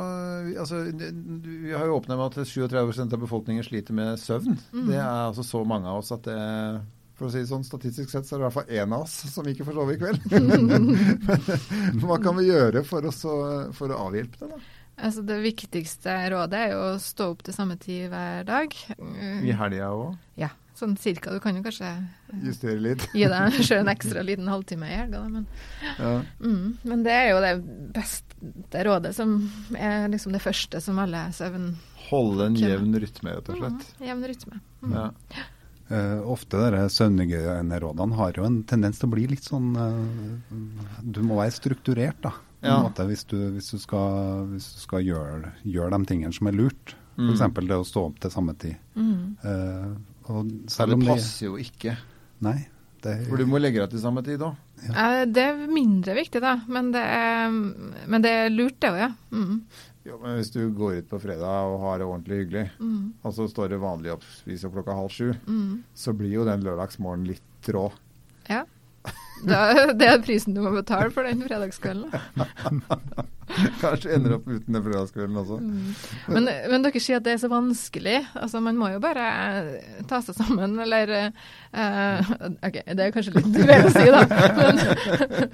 vi- 0.49 0.57
altså, 0.59 0.83
vi 0.93 1.73
har 1.73 1.87
jo 1.87 1.97
åpnet 2.01 2.19
med 2.19 2.27
at 2.27 2.39
37 2.43 3.13
av 3.15 3.21
befolkningen 3.23 3.65
sliter 3.67 3.95
med 3.95 4.19
søvn. 4.19 4.59
Mm. 4.75 4.87
Det 4.91 4.99
er 4.99 5.09
altså 5.29 5.47
så 5.47 5.65
mange 5.69 5.87
av 5.91 6.03
oss 6.03 6.11
at 6.17 6.27
det 6.27 6.39
for 7.19 7.27
å 7.27 7.33
si 7.35 7.41
det 7.43 7.49
sånn, 7.51 7.65
Statistisk 7.67 8.13
sett 8.13 8.29
så 8.29 8.37
er 8.37 8.39
det 8.39 8.45
i 8.45 8.47
hvert 8.47 8.57
fall 8.61 8.77
én 8.79 8.93
av 8.95 9.01
oss 9.03 9.15
som 9.35 9.47
ikke 9.51 9.65
får 9.67 9.75
sove 9.75 9.97
i 9.97 9.99
kveld. 9.99 10.21
Men 10.39 12.05
hva 12.07 12.19
kan 12.23 12.37
vi 12.39 12.45
gjøre 12.47 12.85
for 12.87 13.03
å, 13.09 13.11
for 13.75 13.91
å 13.95 14.03
avhjelpe 14.07 14.39
det? 14.45 14.51
da? 14.53 14.61
Altså, 14.99 15.23
det 15.27 15.39
viktigste 15.43 16.15
rådet 16.33 16.59
er 16.59 16.73
jo 16.75 16.79
å 16.93 16.95
stå 17.03 17.29
opp 17.33 17.43
til 17.47 17.55
samme 17.55 17.77
tid 17.79 18.09
hver 18.11 18.47
dag. 18.47 18.75
I 18.99 19.55
helga 19.55 19.91
òg? 19.95 20.17
Ja, 20.39 20.49
sånn 20.79 20.95
cirka. 21.01 21.35
Du 21.35 21.43
kan 21.43 21.59
jo 21.59 21.65
kanskje 21.65 21.91
Justere 22.45 22.79
litt? 22.83 23.05
gi 23.17 23.27
deg 23.31 23.59
sjøl 23.61 23.83
en 23.83 23.93
ekstra 23.93 24.25
liten 24.31 24.49
halvtime 24.51 24.89
i 24.89 24.97
helga, 25.01 25.21
da, 25.25 25.29
men 25.29 25.47
Ja. 25.99 26.15
Mm, 26.41 26.79
men 26.89 27.05
det 27.07 27.15
er 27.19 27.31
jo 27.33 27.45
det 27.45 27.53
beste 27.99 28.87
rådet, 28.89 29.15
som 29.17 29.37
er 29.77 30.09
liksom 30.13 30.35
det 30.37 30.43
første 30.45 30.83
som 30.85 30.99
alle 31.03 31.29
søvn... 31.37 31.71
Holde 32.09 32.49
en 32.49 32.57
jevn 32.57 32.95
rytme, 32.97 33.37
rett 33.37 33.53
og 33.53 33.61
slett. 33.61 33.87
Mm, 33.99 34.05
jevn 34.09 34.29
rytme. 34.33 34.61
Mm. 34.81 34.93
Ja. 34.97 35.07
Uh, 35.89 36.21
ofte 36.29 36.89
søvnhygiene 36.93 37.79
rådene 37.81 38.17
har 38.19 38.37
jo 38.37 38.45
en 38.45 38.59
tendens 38.69 39.01
til 39.01 39.09
å 39.09 39.13
bli 39.15 39.23
litt 39.31 39.47
sånn 39.47 39.71
uh, 39.73 40.51
Du 41.01 41.23
må 41.25 41.39
være 41.39 41.55
strukturert, 41.57 42.21
da. 42.27 42.35
Ja. 42.61 42.81
måte, 42.83 43.07
hvis, 43.07 43.23
du, 43.31 43.37
hvis 43.55 43.71
du 43.71 43.79
skal, 43.79 44.49
hvis 44.53 44.67
du 44.75 44.81
skal 44.83 45.05
gjøre, 45.07 45.53
gjøre 45.63 45.95
de 45.95 46.11
tingene 46.11 46.35
som 46.35 46.51
er 46.51 46.57
lurt. 46.59 46.97
Mm. 47.19 47.33
F.eks. 47.35 47.67
det 47.67 47.79
å 47.79 47.87
stå 47.87 48.05
opp 48.11 48.19
til 48.23 48.33
samme 48.35 48.55
tid. 48.59 48.79
Mm. 48.99 49.37
Eh, 49.43 49.93
og 50.29 50.49
Så 50.69 50.77
selv 50.77 50.89
det 50.93 50.95
om 50.99 51.01
det 51.05 51.09
passer 51.15 51.47
jo 51.47 51.57
ikke. 51.61 51.97
Nei. 52.45 52.59
Det, 53.03 53.13
For 53.29 53.39
du 53.39 53.47
må 53.47 53.61
legge 53.63 53.79
deg 53.79 53.91
til 53.93 54.01
samme 54.03 54.25
tid 54.27 54.41
òg. 54.43 54.57
Eh, 54.91 55.25
Det 55.31 55.43
er 55.45 55.61
mindre 55.71 56.15
viktig, 56.19 56.41
da. 56.43 56.57
Men 56.67 56.91
det 56.93 57.03
er, 57.05 57.51
men 57.51 58.23
det 58.25 58.31
er 58.31 58.51
lurt, 58.51 58.79
det 58.83 58.91
òg, 58.91 58.99
ja. 58.99 59.11
Mm. 59.31 59.61
Jo, 60.09 60.19
men 60.23 60.37
hvis 60.39 60.51
du 60.55 60.71
går 60.75 60.99
ut 61.03 61.09
på 61.11 61.21
fredag 61.21 61.69
og 61.69 61.81
har 61.85 61.99
det 62.01 62.07
ordentlig 62.09 62.39
hyggelig, 62.43 62.71
Mm. 62.81 63.13
og 63.23 63.35
så 63.35 63.47
står 63.51 63.69
det 63.71 63.79
vanlig 63.81 64.13
opp 64.13 64.25
spis 64.25 64.65
klokka 64.65 64.95
halv 64.97 65.11
sju, 65.15 65.35
Mm. 65.47 65.83
så 65.95 66.13
blir 66.17 66.33
jo 66.33 66.45
den 66.45 66.63
lørdagsmorgenen 66.65 67.27
litt 67.29 67.69
rå. 67.69 67.93
Ja. 68.49 68.65
Da, 69.47 69.93
det 69.99 70.09
er 70.09 70.19
prisen 70.25 70.55
du 70.55 70.61
må 70.63 70.73
betale 70.75 71.11
for 71.13 71.23
den 71.23 71.43
fredagskvelden. 71.43 72.11
Kanskje 73.83 74.13
ender 74.15 74.37
opp 74.37 74.49
uten 74.49 74.77
den 74.77 74.85
fredagskvelden 74.85 75.39
også. 75.41 75.59
Mm. 75.63 75.95
Men, 76.35 76.49
men 76.73 76.85
dere 76.85 77.03
sier 77.03 77.21
at 77.21 77.27
det 77.27 77.35
er 77.35 77.41
så 77.43 77.51
vanskelig. 77.53 78.19
Altså, 78.39 78.61
man 78.65 78.79
må 78.79 78.91
jo 78.93 79.01
bare 79.03 79.27
eh, 79.63 80.03
ta 80.09 80.21
seg 80.25 80.37
sammen, 80.39 80.77
eller 80.85 81.13
uh, 81.29 82.33
OK, 82.67 82.81
det 82.85 83.07
er 83.07 83.15
kanskje 83.15 83.35
litt 83.39 83.51
greit 83.57 83.89
å 83.89 83.93
si, 83.95 84.05
da. 84.13 84.23
Men, 84.59 84.83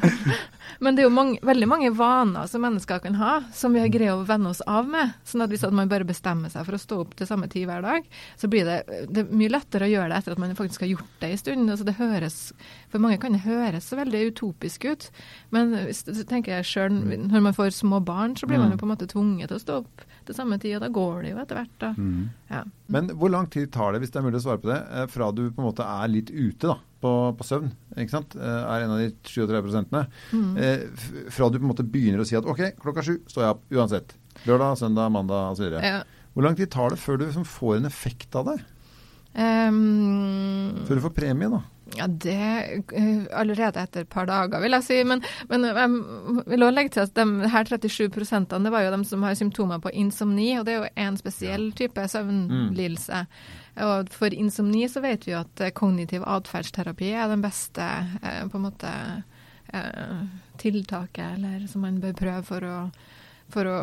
men 0.84 0.96
det 0.96 1.04
er 1.04 1.08
jo 1.08 1.14
mange, 1.14 1.40
veldig 1.46 1.70
mange 1.70 1.92
vaner 1.94 2.50
som 2.50 2.64
mennesker 2.64 3.02
kan 3.04 3.18
ha, 3.20 3.34
som 3.54 3.74
vi 3.76 3.82
har 3.82 3.92
greid 3.92 4.14
å 4.14 4.26
venne 4.28 4.50
oss 4.52 4.62
av 4.66 4.88
med. 4.90 5.14
Sånn 5.28 5.46
at 5.46 5.52
hvis 5.52 5.66
man 5.70 5.90
bare 5.90 6.08
bestemmer 6.08 6.52
seg 6.52 6.66
for 6.66 6.78
å 6.78 6.82
stå 6.82 7.00
opp 7.04 7.14
til 7.18 7.30
samme 7.30 7.48
tid 7.52 7.68
hver 7.70 7.84
dag, 7.84 8.08
så 8.40 8.50
blir 8.50 8.68
det, 8.68 9.06
det 9.14 9.28
mye 9.30 9.52
lettere 9.52 9.88
å 9.88 9.92
gjøre 9.92 10.10
det 10.12 10.20
etter 10.20 10.36
at 10.36 10.42
man 10.42 10.56
faktisk 10.58 10.84
har 10.84 10.94
gjort 10.96 11.14
det 11.22 11.32
en 11.32 11.42
stund. 11.44 11.70
Altså, 11.70 11.88
det 11.88 11.98
høres, 12.00 12.38
for 12.92 13.02
mange 13.02 13.20
kan 13.22 13.36
det 13.36 13.44
høres 13.46 13.92
veldig 13.94 14.26
utopisk 14.32 14.88
ut, 14.90 15.08
men 15.54 15.74
hvis, 15.86 16.04
så 16.08 16.26
tenker 16.28 16.64
selv, 16.64 17.14
når 17.28 17.42
man 17.44 17.56
får 17.56 17.74
små 17.84 18.00
barn, 18.04 18.34
så 18.40 18.48
blir 18.48 18.58
man 18.64 18.72
jo 18.74 18.80
på 18.80 18.88
en 18.88 18.92
måte 18.96 19.06
tvunget 19.12 19.52
til 19.52 19.60
å 19.60 19.62
stå 19.62 19.76
opp 19.84 20.02
til 20.24 20.34
samme 20.34 20.56
tid, 20.58 20.78
og 20.78 20.82
da 20.86 20.88
går 20.96 21.22
det 21.22 21.30
jo 21.34 21.38
etter 21.44 21.60
hvert. 21.60 21.74
da. 21.84 21.90
Mm. 22.00 22.24
Ja. 22.50 22.62
Men 22.96 23.12
hvor 23.20 23.30
lang 23.30 23.46
tid 23.52 23.70
tar 23.76 23.92
det, 23.92 24.00
hvis 24.02 24.10
det 24.14 24.18
er 24.22 24.26
mulig 24.26 24.40
å 24.40 24.44
svare 24.46 24.62
på 24.64 24.70
det, 24.72 24.80
eh, 24.96 25.06
fra 25.12 25.28
du 25.36 25.44
på 25.52 25.60
en 25.62 25.68
måte 25.68 25.84
er 25.84 26.08
litt 26.08 26.32
ute 26.32 26.72
da, 26.72 26.78
på, 27.04 27.12
på 27.36 27.44
søvn, 27.44 27.70
ikke 28.00 28.14
sant? 28.16 28.34
Eh, 28.40 28.62
er 28.74 28.86
en 28.86 28.94
av 28.96 29.02
de 29.04 29.10
37 29.28 29.60
prosentene, 29.68 30.06
Mm. 30.32 30.56
eh, 30.56 30.86
fra 31.30 31.50
du 31.52 31.58
på 31.60 31.64
en 31.68 31.70
måte 31.74 31.84
begynner 31.86 32.24
å 32.24 32.26
si 32.26 32.36
at 32.40 32.48
ok, 32.48 32.64
klokka 32.80 33.04
sju 33.04 33.18
står 33.28 33.44
jeg 33.44 33.54
opp 33.58 33.64
uansett. 33.76 34.16
Lørdag, 34.48 34.78
søndag, 34.80 35.12
mandag 35.12 35.52
osv. 35.52 35.76
Ja. 35.84 36.02
Hvor 36.34 36.42
lang 36.48 36.56
tid 36.58 36.70
tar 36.72 36.90
det 36.90 36.98
før 36.98 37.18
du 37.20 37.26
liksom 37.28 37.44
får 37.46 37.76
en 37.82 37.86
effekt 37.92 38.34
av 38.34 38.48
det? 38.48 38.58
Um, 39.34 40.84
Før 40.86 40.98
du 40.98 41.02
får 41.04 41.14
premie, 41.16 41.50
da? 41.50 41.60
Ja, 41.92 42.06
det 42.08 42.82
uh, 42.96 43.24
allerede 43.36 43.82
etter 43.82 44.04
et 44.04 44.10
par 44.10 44.26
dager, 44.26 44.60
vil 44.62 44.72
jeg 44.78 44.86
si. 44.86 45.00
Men, 45.06 45.20
men 45.50 45.66
jeg 45.68 45.90
vil 46.48 46.64
også 46.64 46.76
legge 46.78 46.94
til 46.94 47.04
at 47.04 47.18
de 47.18 47.50
her 47.52 47.68
37 47.68 48.64
det 48.64 48.72
var 48.72 48.86
jo 48.86 48.94
de 48.94 49.00
som 49.04 49.26
har 49.26 49.36
symptomer 49.38 49.82
på 49.82 49.92
insomni, 49.92 50.54
og 50.58 50.64
det 50.64 50.74
er 50.74 50.80
jo 50.80 50.92
en 51.04 51.18
spesiell 51.20 51.72
type 51.76 52.08
søvnlidelse. 52.08 53.24
Mm. 53.24 53.84
Og 53.84 54.14
for 54.14 54.32
insomni 54.32 54.86
så 54.88 55.02
vet 55.04 55.26
vi 55.26 55.34
jo 55.34 55.42
at 55.42 55.66
kognitiv 55.74 56.24
atferdsterapi 56.26 57.12
er 57.12 57.28
den 57.28 57.44
beste 57.44 57.84
uh, 57.84 58.44
på 58.48 58.60
en 58.60 58.68
måte 58.70 58.96
tiltaket, 60.60 61.34
eller 61.34 61.64
som 61.66 61.82
man 61.82 61.96
bør 61.98 62.12
prøve 62.14 62.42
for 62.46 62.62
å, 62.68 62.78
for 63.50 63.66
å 63.66 63.78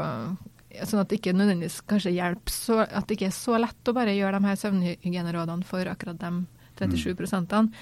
Sånn 0.87 1.01
at 1.01 1.09
det 1.11 1.17
ikke 1.17 1.33
nødvendigvis 1.35 1.81
kanskje 1.83 2.13
hjelper 2.15 2.53
så, 2.55 2.77
At 2.85 3.09
det 3.09 3.17
ikke 3.17 3.27
er 3.27 3.33
så 3.35 3.57
lett 3.59 3.89
å 3.91 3.93
bare 3.97 4.13
gjøre 4.15 4.37
de 4.39 4.47
her 4.47 4.59
søvnhygienerådene 4.61 5.67
for 5.67 5.89
akkurat 5.91 6.21
dem 6.21 6.45
37 6.81 7.13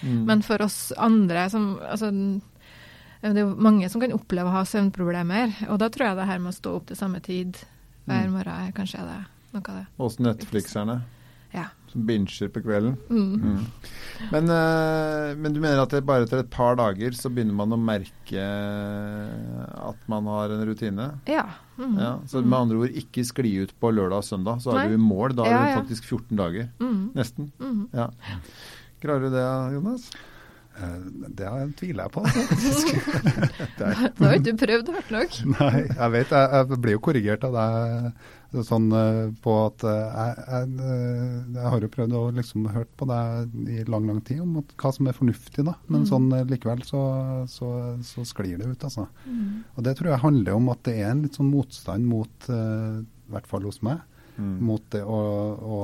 mm. 0.03 0.23
Men 0.27 0.43
for 0.45 0.61
oss 0.61 0.91
andre 0.97 1.47
som 1.49 1.71
altså, 1.79 2.11
det 3.21 3.33
er 3.33 3.43
jo 3.43 3.55
mange 3.55 3.89
som 3.91 4.01
kan 4.03 4.15
oppleve 4.15 4.51
å 4.51 4.57
ha 4.59 4.65
søvnproblemer, 4.67 5.55
og 5.69 5.79
da 5.81 5.89
tror 5.91 6.09
jeg 6.09 6.19
det 6.19 6.29
her 6.29 6.39
med 6.43 6.53
å 6.53 6.59
stå 6.59 6.75
opp 6.77 6.87
til 6.87 6.99
samme 6.99 7.19
tid 7.23 7.59
hver 8.07 8.27
mm. 8.27 8.35
morgen 8.35 8.75
kanskje 8.77 9.01
er 9.01 9.09
det 9.09 9.21
noe 9.55 9.63
av 9.63 9.79
det. 9.81 9.87
Hos 9.99 10.19
Netflixerne? 10.23 11.01
Ja. 11.51 11.65
Som 11.89 12.05
binger 12.05 12.49
på 12.53 12.61
kvelden? 12.61 12.95
Mm. 13.09 13.41
Mm. 13.41 13.63
Men, 14.31 14.49
uh, 14.53 15.35
men, 15.37 15.53
du 15.55 15.59
mener 15.59 15.81
at 15.81 15.95
bare 16.05 16.27
etter 16.27 16.43
et 16.43 16.51
par 16.53 16.77
dager 16.77 17.15
så 17.17 17.31
begynner 17.33 17.57
man 17.57 17.73
å 17.73 17.79
merke 17.81 18.43
at 19.89 20.03
man 20.11 20.29
har 20.29 20.53
en 20.53 20.61
rutine? 20.69 21.07
Ja. 21.29 21.47
Mm. 21.79 21.95
ja 21.97 22.11
så 22.29 22.43
med 22.43 22.59
andre 22.59 22.83
ord 22.83 22.99
ikke 23.01 23.25
skli 23.25 23.55
ut 23.63 23.73
på 23.81 23.91
lørdag 23.95 24.21
og 24.21 24.27
søndag, 24.27 24.61
så 24.61 24.75
er 24.75 24.83
Nei. 24.83 24.89
du 24.91 24.99
i 24.99 25.07
mål. 25.07 25.33
Da 25.39 25.47
er 25.49 25.57
du 25.63 25.79
faktisk 25.81 26.11
14 26.11 26.37
dager. 26.37 26.69
Mm. 26.83 27.01
Nesten. 27.17 27.49
Mm. 27.57 27.81
Ja. 27.97 28.11
Klarer 28.99 29.27
du 29.27 29.29
det, 29.33 29.47
Jonas? 29.75 30.09
Eh, 30.79 30.99
det 31.35 31.51
tviler 31.79 32.05
jeg 32.05 32.13
på, 32.13 32.23
faktisk. 32.23 32.91
da 33.79 33.93
har 33.93 34.35
ikke 34.37 34.51
du 34.51 34.59
prøvd 34.59 34.91
hardt 34.95 35.13
nok. 35.13 35.37
Nei, 35.57 35.79
jeg 35.87 36.11
vet. 36.15 36.35
Jeg, 36.35 36.51
jeg 36.55 36.81
blir 36.83 36.95
jo 36.95 37.01
korrigert 37.03 37.47
av 37.47 37.57
deg 37.57 38.61
sånn 38.65 38.87
eh, 38.97 39.25
på 39.43 39.55
at 39.65 39.85
eh, 39.85 39.99
jeg, 40.05 40.45
jeg, 40.47 40.69
jeg, 41.57 41.65
har 41.73 41.85
jo 41.85 41.91
prøvd 41.95 42.15
å 42.17 42.23
liksom 42.39 42.69
hørt 42.73 42.91
på 42.97 43.07
deg 43.09 43.57
i 43.75 43.83
lang, 43.91 44.07
lang 44.09 44.21
tid 44.25 44.41
om 44.45 44.59
at, 44.63 44.73
hva 44.79 44.93
som 44.95 45.09
er 45.09 45.17
fornuftig, 45.17 45.67
da. 45.67 45.75
Men 45.89 46.05
mm. 46.05 46.09
sånn 46.11 46.29
likevel 46.49 46.83
så, 46.87 47.03
så, 47.51 47.71
så, 48.05 48.25
sklir 48.27 48.61
det 48.61 48.71
ut, 48.71 48.87
altså. 48.87 49.09
Mm. 49.27 49.65
Og 49.75 49.87
det 49.87 49.97
tror 49.99 50.13
jeg 50.13 50.25
handler 50.25 50.59
om 50.59 50.71
at 50.73 50.83
det 50.87 50.99
er 51.01 51.11
en 51.11 51.25
litt 51.25 51.39
sånn 51.39 51.51
motstand 51.51 52.07
mot, 52.07 52.49
i 52.49 53.33
hvert 53.33 53.49
fall 53.49 53.67
hos 53.67 53.83
meg, 53.85 53.99
mm. 54.39 54.55
mot 54.65 54.87
det 54.95 55.03
å, 55.03 55.19
å, 55.59 55.79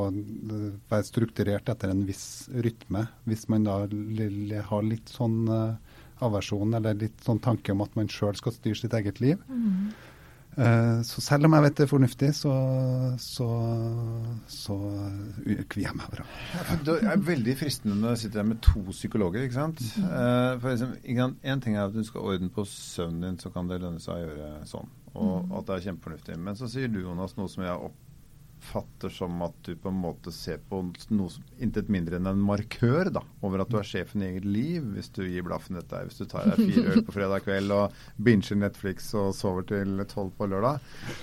være 0.90 1.08
strukturert 1.08 1.70
etter 1.72 1.92
en 1.94 2.06
viss 2.08 2.48
rytme. 2.50 3.06
Hvis 3.30 3.48
man 3.52 3.68
da 3.68 3.82
har 3.84 4.90
litt 4.90 5.12
sånn 5.12 5.44
uh, 5.52 6.02
aversjon 6.26 6.76
eller 6.78 6.98
litt 7.06 7.24
sånn 7.26 7.44
tanke 7.44 7.76
om 7.76 7.84
at 7.86 7.96
man 8.00 8.12
sjøl 8.12 8.36
skal 8.40 8.56
styre 8.56 8.80
sitt 8.80 8.96
eget 8.98 9.22
liv. 9.24 9.42
Mm. 9.50 9.94
Uh, 10.56 11.02
så 11.04 11.20
selv 11.20 11.50
om 11.50 11.56
jeg 11.58 11.66
vet 11.66 11.74
det 11.76 11.84
er 11.84 11.90
fornuftig, 11.92 12.30
så, 12.38 12.52
så, 13.20 13.48
så 14.48 14.78
kvier 15.68 15.90
jeg 15.90 15.98
meg 16.00 16.14
bra. 16.14 16.28
Ja, 16.56 16.78
det 16.88 16.96
er 17.12 17.26
veldig 17.28 17.58
fristende 17.60 17.98
når 18.00 18.16
jeg 18.16 18.22
sitter 18.24 18.42
her 18.42 18.48
med 18.54 18.62
to 18.64 18.86
psykologer. 18.94 19.44
ikke 19.44 19.58
sant? 19.58 19.84
Uh, 20.00 20.56
for 20.64 20.72
eksempel, 20.72 21.36
En 21.44 21.66
ting 21.66 21.76
er 21.76 21.90
at 21.90 21.96
du 21.96 22.04
skal 22.08 22.24
ordne 22.32 22.48
på 22.56 22.64
søvnen 22.72 23.28
din, 23.28 23.42
så 23.42 23.52
kan 23.52 23.68
det 23.68 23.82
lønne 23.84 24.00
seg 24.00 24.16
å 24.16 24.24
gjøre 24.24 24.64
sånn. 24.72 24.96
Og 25.16 25.36
mm. 25.44 25.54
at 25.60 25.68
det 25.68 25.76
er 25.76 25.86
kjempefornuftig. 25.90 26.40
Men 26.48 26.60
så 26.60 26.72
sier 26.72 26.92
du, 26.92 27.02
Jonas, 27.04 27.36
noe 27.36 27.52
som 27.52 27.64
jeg 27.66 27.74
har 27.74 27.84
oppfatter 28.66 29.10
som 29.10 29.42
at 29.42 29.54
du 29.64 29.76
på 29.76 29.90
en 29.90 29.98
måte 30.00 30.32
ser 30.34 30.58
på 30.70 30.82
noe 31.14 31.30
som 31.30 31.44
intet 31.62 31.90
mindre 31.92 32.18
enn 32.18 32.28
en 32.30 32.42
markør 32.42 33.10
da, 33.14 33.22
over 33.46 33.62
at 33.62 33.72
du 33.72 33.78
er 33.80 33.88
sjefen 33.88 34.24
i 34.24 34.30
eget 34.32 34.46
liv, 34.46 34.84
hvis 34.96 35.12
du 35.14 35.24
gir 35.26 35.46
blaffen 35.46 35.78
dette. 35.78 36.02
Hvis 36.08 36.20
du 36.20 36.26
tar 36.30 36.48
deg 36.50 36.62
fire 36.64 36.94
øl 36.94 37.04
på 37.06 37.16
fredag 37.16 37.46
kveld 37.46 37.74
og 37.76 37.96
binger 38.18 38.60
Netflix 38.60 39.12
og 39.18 39.34
sover 39.38 39.68
til 39.70 40.02
tolv 40.12 40.34
på 40.38 40.50
lørdag, 40.50 40.82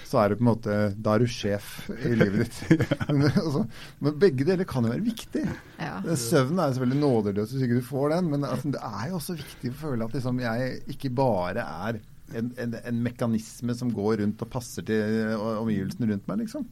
så 0.09 0.23
er 0.23 0.33
du 0.33 0.39
på 0.39 0.45
en 0.45 0.51
måte 0.53 0.79
Da 1.03 1.17
er 1.17 1.25
du 1.25 1.31
sjef 1.31 1.89
i 1.99 2.15
livet 2.15 2.47
ditt. 2.47 2.87
men, 3.09 3.29
altså, 3.31 3.65
men, 4.01 4.17
begge 4.23 4.47
deler 4.49 4.69
kan 4.69 4.87
jo 4.87 4.95
være 4.95 5.07
viktig. 5.07 5.45
Ja. 5.81 5.99
Søvnen 6.15 6.63
er 6.63 6.73
selvfølgelig 6.73 7.03
nådeløs 7.03 7.53
hvis 7.53 7.67
ikke 7.67 7.81
du 7.81 7.91
får 7.91 8.17
den, 8.17 8.33
men 8.33 8.47
altså, 8.49 8.73
det 8.75 8.83
er 8.87 9.11
jo 9.11 9.19
også 9.19 9.37
viktig 9.41 9.75
å 9.75 9.81
føle 9.83 10.09
at 10.09 10.17
liksom, 10.17 10.41
jeg 10.43 10.81
ikke 10.95 11.13
bare 11.17 11.67
er 11.67 12.01
en, 12.33 12.49
en, 12.57 12.77
en, 12.79 13.01
mekanisme 13.05 13.75
som 13.77 13.91
går 13.93 14.23
rundt 14.23 14.41
og 14.45 14.49
passer 14.53 14.87
til 14.89 15.35
omgivelsene 15.37 16.09
rundt 16.09 16.31
meg, 16.31 16.47
liksom. 16.47 16.65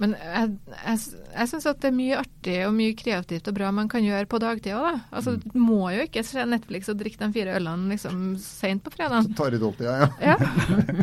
Men 0.00 0.14
jeg, 0.16 0.52
jeg, 0.72 1.00
jeg 1.34 1.48
syns 1.50 1.66
at 1.68 1.80
det 1.82 1.90
er 1.90 1.96
mye 1.96 2.18
artig 2.22 2.54
og 2.64 2.72
mye 2.72 2.94
kreativt 2.96 3.50
og 3.50 3.56
bra 3.58 3.68
man 3.76 3.88
kan 3.92 4.04
gjøre 4.04 4.28
på 4.30 4.40
dagtid 4.40 4.72
òg, 4.72 4.86
da. 4.86 5.00
Altså, 5.12 5.34
mm. 5.36 5.42
Du 5.52 5.58
må 5.60 5.90
jo 5.92 6.06
ikke 6.06 6.22
se 6.24 6.44
Netflix 6.48 6.88
og 6.88 7.02
drikke 7.02 7.20
de 7.20 7.28
fire 7.34 7.56
ølene 7.58 7.92
liksom 7.92 8.22
seint 8.40 8.80
på 8.84 8.94
fredag. 8.94 9.28
Tar 9.36 9.56
i 9.56 9.60
dolltida, 9.60 9.98
ja. 10.00 10.08
ja. 10.30 10.36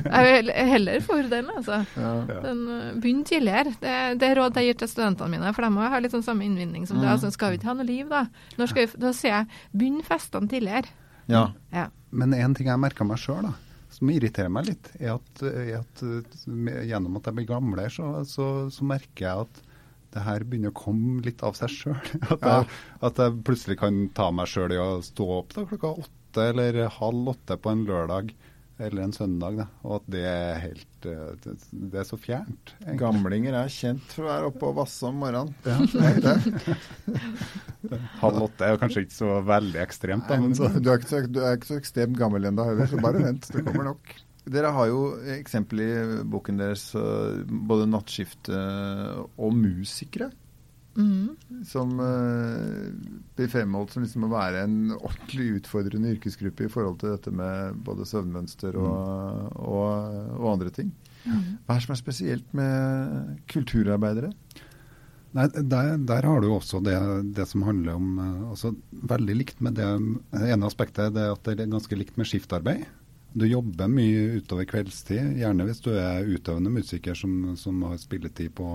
Jeg 0.08 0.48
er 0.50 0.72
heller 0.74 1.06
for 1.06 1.30
den, 1.30 1.52
altså. 1.54 1.84
Ja. 1.94 2.14
Den, 2.48 2.64
uh, 2.72 2.90
Begynn 2.98 3.22
tidligere. 3.28 3.76
Det, 3.78 3.94
det, 4.18 4.32
er 4.32 4.42
råd 4.42 4.58
jeg 4.58 4.72
gir 4.72 4.82
til 4.82 4.92
studentene 4.96 5.36
mine, 5.36 5.54
for 5.54 5.68
de 5.68 5.72
må 5.78 5.86
ha 5.86 6.02
litt 6.02 6.16
sånn 6.16 6.26
samme 6.26 6.48
innvinning 6.48 6.90
som 6.90 6.98
mm. 6.98 7.06
det. 7.06 7.14
Altså, 7.14 7.32
skal 7.36 7.54
vi 7.54 7.62
ikke 7.62 7.70
ha 7.70 7.78
noe 7.78 7.88
liv, 7.88 8.10
da? 8.10 8.26
Når 8.58 8.74
skal 8.74 8.88
vi, 8.88 9.04
da 9.06 9.14
sier 9.14 9.36
jeg 9.36 9.62
begynn 9.78 10.02
festene 10.08 10.50
tidligere. 10.50 10.90
Ja. 11.30 11.52
ja. 11.76 11.88
Men 12.10 12.34
én 12.34 12.58
ting 12.58 12.72
jeg 12.72 12.82
merka 12.82 13.06
meg 13.06 13.22
sjøl, 13.22 13.46
da 13.46 13.54
som 13.98 14.12
irriterer 14.14 14.52
meg 14.54 14.68
litt, 14.70 14.92
er 15.00 15.16
at, 15.16 15.42
er 15.42 15.80
at 15.80 16.04
gjennom 16.86 17.18
at 17.18 17.30
jeg 17.30 17.38
blir 17.40 17.50
gamlere, 17.50 17.90
så, 17.94 18.12
så, 18.30 18.48
så, 18.74 18.86
merker 18.86 19.26
jeg 19.26 19.48
at 19.48 19.64
det 20.14 20.24
her 20.24 20.46
begynner 20.48 20.72
å 20.72 20.78
komme 20.78 21.24
litt 21.26 21.42
av 21.46 21.58
seg 21.58 21.74
sjøl. 21.74 21.98
At, 22.32 22.46
ja. 22.46 22.60
at, 23.04 23.20
jeg 23.20 23.42
plutselig 23.46 23.76
kan 23.82 24.06
ta 24.18 24.30
meg 24.34 24.48
sjøl 24.50 24.74
i 24.74 24.80
å 24.80 25.02
stå 25.06 25.28
opp 25.42 25.52
da, 25.58 25.66
klokka 25.68 25.92
åtte 26.06 26.46
eller 26.54 26.80
halv 26.96 27.34
åtte 27.34 27.58
på 27.60 27.74
en 27.74 27.84
lørdag 27.90 28.32
eller 28.78 29.08
en 29.08 29.14
søndag. 29.14 29.58
Da. 29.58 29.66
Og 29.86 29.96
at 30.00 30.06
det 30.14 30.24
er 30.30 30.60
helt 30.62 31.08
eh, 31.10 31.32
Det, 31.44 31.98
er 31.98 32.08
så 32.08 32.18
fjernt. 32.22 32.74
Egentlig. 32.80 33.00
Gamlinger 33.02 33.58
er 33.58 33.74
kjent 33.74 34.14
for 34.14 34.26
å 34.26 34.30
være 34.30 34.52
oppe 34.52 34.70
og 34.70 34.78
vasse 34.82 35.10
om 35.10 35.18
morgenen. 35.24 35.54
Ja, 35.66 35.78
Halv 38.22 38.46
åtte 38.48 38.68
er 38.68 38.76
jo 38.76 38.82
kanskje 38.82 39.04
ikke 39.06 39.18
så 39.18 39.32
veldig 39.48 39.82
ekstremt. 39.82 40.30
Da, 40.30 40.40
Men 40.42 40.56
så. 40.58 40.70
Du, 40.78 40.90
er 40.94 41.04
så, 41.08 41.24
du, 41.26 41.42
er 41.44 41.58
ikke 41.58 41.72
så, 41.72 41.82
ekstremt 41.82 42.18
gammel 42.20 42.50
ennå 42.50 42.66
heller, 42.68 42.90
så 42.92 43.02
bare 43.02 43.24
vent. 43.26 43.50
Det 43.54 43.66
kommer 43.66 43.86
nok. 43.94 44.04
Dere 44.48 44.70
har 44.72 44.88
jo 44.88 45.00
eksempel 45.34 45.82
i 45.84 45.90
boken 46.32 46.62
deres 46.62 46.84
både 46.96 47.88
nattskifte 47.92 48.60
og 49.36 49.58
musikere. 49.58 50.30
Mm. 50.98 51.62
Som 51.70 52.00
uh, 52.02 52.90
blir 53.38 53.50
fremholdt 53.54 53.94
som 53.94 54.04
liksom 54.04 54.26
å 54.26 54.32
være 54.32 54.64
en 54.66 54.78
ordentlig 54.96 55.60
utfordrende 55.60 56.16
yrkesgruppe 56.16 56.66
i 56.66 56.72
forhold 56.74 56.98
til 57.04 57.14
dette 57.14 57.34
med 57.34 57.78
både 57.86 58.08
søvnmønster 58.10 58.80
og, 58.82 58.96
mm. 58.96 59.52
og, 59.62 60.24
og 60.40 60.48
andre 60.56 60.74
ting. 60.74 60.90
Mm. 61.28 61.60
Hva 61.66 61.76
er 61.76 61.78
det 61.78 61.86
som 61.86 61.94
er 61.94 62.02
spesielt 62.02 62.56
med 62.58 63.36
kulturarbeidere? 63.52 64.32
Nei, 65.38 65.46
der, 65.54 65.98
der, 66.08 66.26
har 66.26 66.42
du 66.42 66.48
også 66.50 66.80
det, 66.82 66.96
det 67.38 67.46
som 67.50 67.66
handler 67.68 68.00
om 68.00 68.14
uh, 68.18 68.54
altså, 68.56 68.72
Veldig 69.12 69.36
likt 69.38 69.60
med 69.62 69.78
det, 69.78 69.90
ene 70.34 70.70
aspektet 70.70 71.14
det 71.14 71.28
er 71.28 71.36
at 71.36 71.46
det 71.46 71.60
er 71.68 71.76
ganske 71.76 72.00
likt 72.00 72.18
med 72.18 72.30
skiftarbeid. 72.30 72.88
Du 73.38 73.46
jobber 73.46 73.92
mye 73.92 74.40
utover 74.40 74.66
kveldstid, 74.66 75.36
gjerne 75.38 75.68
hvis 75.68 75.84
du 75.86 75.92
er 75.94 76.26
utøvende 76.26 76.72
musiker 76.74 77.14
som, 77.14 77.54
som 77.60 77.84
har 77.86 78.00
spilletid 78.02 78.56
på 78.58 78.72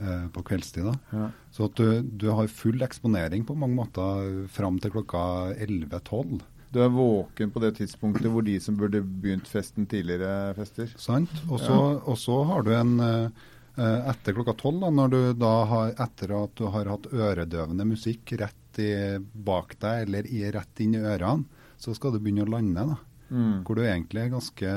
Eh, 0.00 0.28
på 0.30 0.42
kveldstid. 0.46 0.84
da. 0.84 0.94
Ja. 1.10 1.30
Så 1.50 1.66
at 1.66 1.74
du, 1.74 2.02
du, 2.02 2.28
har 2.30 2.46
full 2.46 2.82
eksponering 2.86 3.42
på 3.46 3.56
mange 3.58 3.74
måter 3.80 4.46
fram 4.52 4.78
til 4.78 4.94
klokka 4.94 5.50
11-12. 5.58 6.38
Du 6.70 6.78
er 6.84 6.92
våken 6.92 7.50
på 7.50 7.62
det 7.64 7.72
tidspunktet 7.80 8.30
hvor 8.30 8.44
de 8.46 8.58
som 8.62 8.76
burde 8.78 9.00
begynt 9.02 9.48
festen 9.50 9.88
tidligere, 9.90 10.54
fester. 10.58 10.92
Sant. 11.00 11.32
Og 11.48 11.58
så 11.64 12.36
ja. 12.36 12.44
har 12.52 12.66
du 12.66 12.72
en 12.76 12.94
eh, 13.02 14.08
etter 14.12 14.36
klokka 14.36 14.54
tolv, 14.60 14.86
når 14.92 15.10
du 15.14 15.20
da 15.40 15.52
har, 15.72 15.92
etter 16.06 16.36
at 16.44 16.54
du 16.58 16.68
har 16.70 16.92
hatt 16.92 17.10
øredøvende 17.10 17.88
musikk 17.88 18.36
rett 18.38 18.82
i, 18.82 18.92
bak 19.18 19.74
deg 19.82 20.06
eller 20.06 20.30
i, 20.30 20.44
rett 20.54 20.84
inn 20.84 20.94
i 20.94 21.02
ørene, 21.02 21.64
så 21.78 21.94
skal 21.94 22.14
du 22.14 22.22
begynne 22.22 22.46
å 22.46 22.52
lande. 22.54 22.86
da. 22.92 22.98
Mm. 23.34 23.64
Hvor 23.66 23.76
du 23.76 23.82
egentlig 23.82 24.22
er 24.22 24.34
ganske 24.36 24.72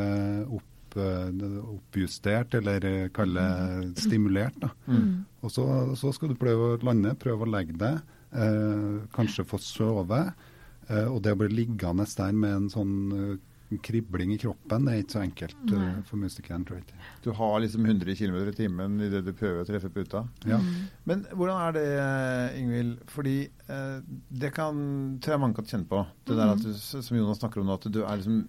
opp 0.50 0.71
Eh, 0.96 1.58
oppjustert, 1.72 2.54
eller 2.60 2.86
eh, 2.86 3.10
kalle 3.16 3.44
stimulert. 3.96 4.58
Da. 4.60 4.72
Mm. 4.88 5.24
Og 5.42 5.52
så, 5.54 5.68
så, 6.00 6.12
skal 6.16 6.34
du 6.34 6.40
prøve 6.40 6.74
å 6.74 6.82
lande, 6.86 7.14
prøve 7.20 7.48
å 7.48 7.52
legge 7.52 7.78
deg, 7.80 8.02
eh, 8.32 8.98
kanskje 9.16 9.48
få 9.48 9.62
sove. 9.64 10.26
Eh, 10.90 11.08
og 11.08 11.22
det 11.24 11.36
å 11.36 11.40
bli 11.40 11.52
liggende 11.54 12.08
der 12.18 12.36
med 12.36 12.58
en 12.58 12.70
sånn 12.72 12.94
uh, 13.16 13.32
kribling 13.80 14.34
i 14.36 14.38
kroppen, 14.42 14.84
det 14.84 14.94
er 14.94 15.04
ikke 15.04 15.14
så 15.14 15.22
enkelt 15.22 15.70
uh, 15.72 16.00
for 16.04 16.20
musikeren, 16.20 16.66
tror 16.68 16.82
jeg 16.82 16.98
Du 17.24 17.30
har 17.38 17.54
liksom 17.64 17.86
100 17.86 18.18
km 18.20 18.40
i 18.50 18.56
timen 18.58 18.98
idet 19.06 19.22
du 19.24 19.32
prøver 19.32 19.62
å 19.62 19.68
treffe 19.70 19.92
puta. 19.94 20.26
Ja. 20.44 20.60
Mm. 20.60 20.90
Men 21.08 21.24
hvordan 21.32 21.62
er 21.62 21.78
det, 21.78 21.86
Ingvild? 22.60 22.98
Fordi 23.12 23.38
eh, 23.48 24.02
det 24.44 24.52
kan, 24.58 24.82
tror 25.24 25.38
jeg 25.38 25.44
mange 25.46 25.60
kan 25.62 25.70
kjenne 25.70 25.88
på. 25.88 26.04
Det 26.26 26.36
mm. 26.36 26.42
der 26.42 26.54
at 26.58 26.66
du, 26.66 26.74
som 26.82 27.22
Jonas 27.22 27.40
snakker 27.40 27.64
om 27.64 27.72
nå, 27.72 27.80
at 27.80 27.88
du 27.88 28.02
er 28.04 28.20
liksom 28.20 28.42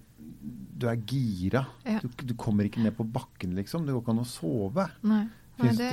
du 0.83 0.89
er 0.91 0.99
gira. 1.09 1.67
Ja. 1.87 2.01
Du, 2.03 2.09
du, 2.25 2.35
kommer 2.39 2.67
ikke 2.67 2.83
ned 2.83 2.97
på 2.97 3.07
bakken, 3.07 3.55
liksom. 3.59 3.87
Det 3.87 3.95
går 3.95 4.03
ikke 4.03 4.15
an 4.15 4.25
å 4.25 4.29
sove. 4.29 4.89
Nei. 5.07 5.25
Fins 5.61 5.79
det, 5.79 5.91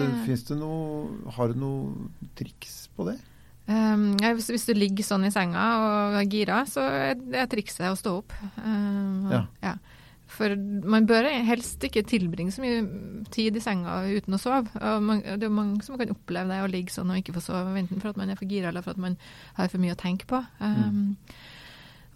det, 0.48 0.56
noe 0.58 1.34
Har 1.36 1.52
du 1.52 1.60
noe 1.60 2.30
triks 2.40 2.88
på 2.96 3.06
det? 3.10 3.20
Um, 3.70 4.16
hvis, 4.18 4.48
hvis, 4.50 4.66
du 4.66 4.74
ligger 4.74 5.06
sånn 5.06 5.28
i 5.28 5.34
senga 5.34 5.64
og 5.78 6.16
er 6.18 6.30
gira, 6.32 6.64
så 6.66 6.88
er 6.90 7.20
det 7.20 7.46
trikset 7.52 7.92
å 7.92 7.98
stå 8.00 8.16
opp. 8.24 8.34
Um, 8.58 9.28
ja. 9.30 9.44
ja. 9.62 9.76
For 10.30 10.56
man 10.90 11.06
bør 11.10 11.28
helst 11.46 11.84
ikke 11.86 12.06
tilbringe 12.08 12.54
så 12.54 12.64
mye 12.64 12.82
tid 13.34 13.58
i 13.58 13.62
senga 13.62 14.00
uten 14.10 14.38
å 14.38 14.42
sove. 14.42 14.82
Man, 15.06 15.22
det 15.22 15.46
er 15.46 15.54
mange 15.54 15.86
som 15.86 15.98
kan 16.02 16.14
oppleve 16.14 16.50
det 16.50 16.60
å 16.66 16.72
ligge 16.72 16.94
sånn 16.94 17.14
og 17.14 17.22
ikke 17.22 17.36
få 17.38 17.46
sove, 17.46 17.74
enten 17.78 18.02
for 18.02 18.14
at 18.14 18.20
man 18.20 18.34
er 18.34 18.40
for 18.40 18.50
gira 18.50 18.72
eller 18.72 18.86
for 18.86 18.98
at 18.98 19.02
man 19.02 19.18
har 19.58 19.70
for 19.70 19.82
mye 19.82 19.94
å 19.94 20.02
tenke 20.02 20.30
på. 20.30 20.42
Um, 20.62 20.82
mm. 20.82 21.40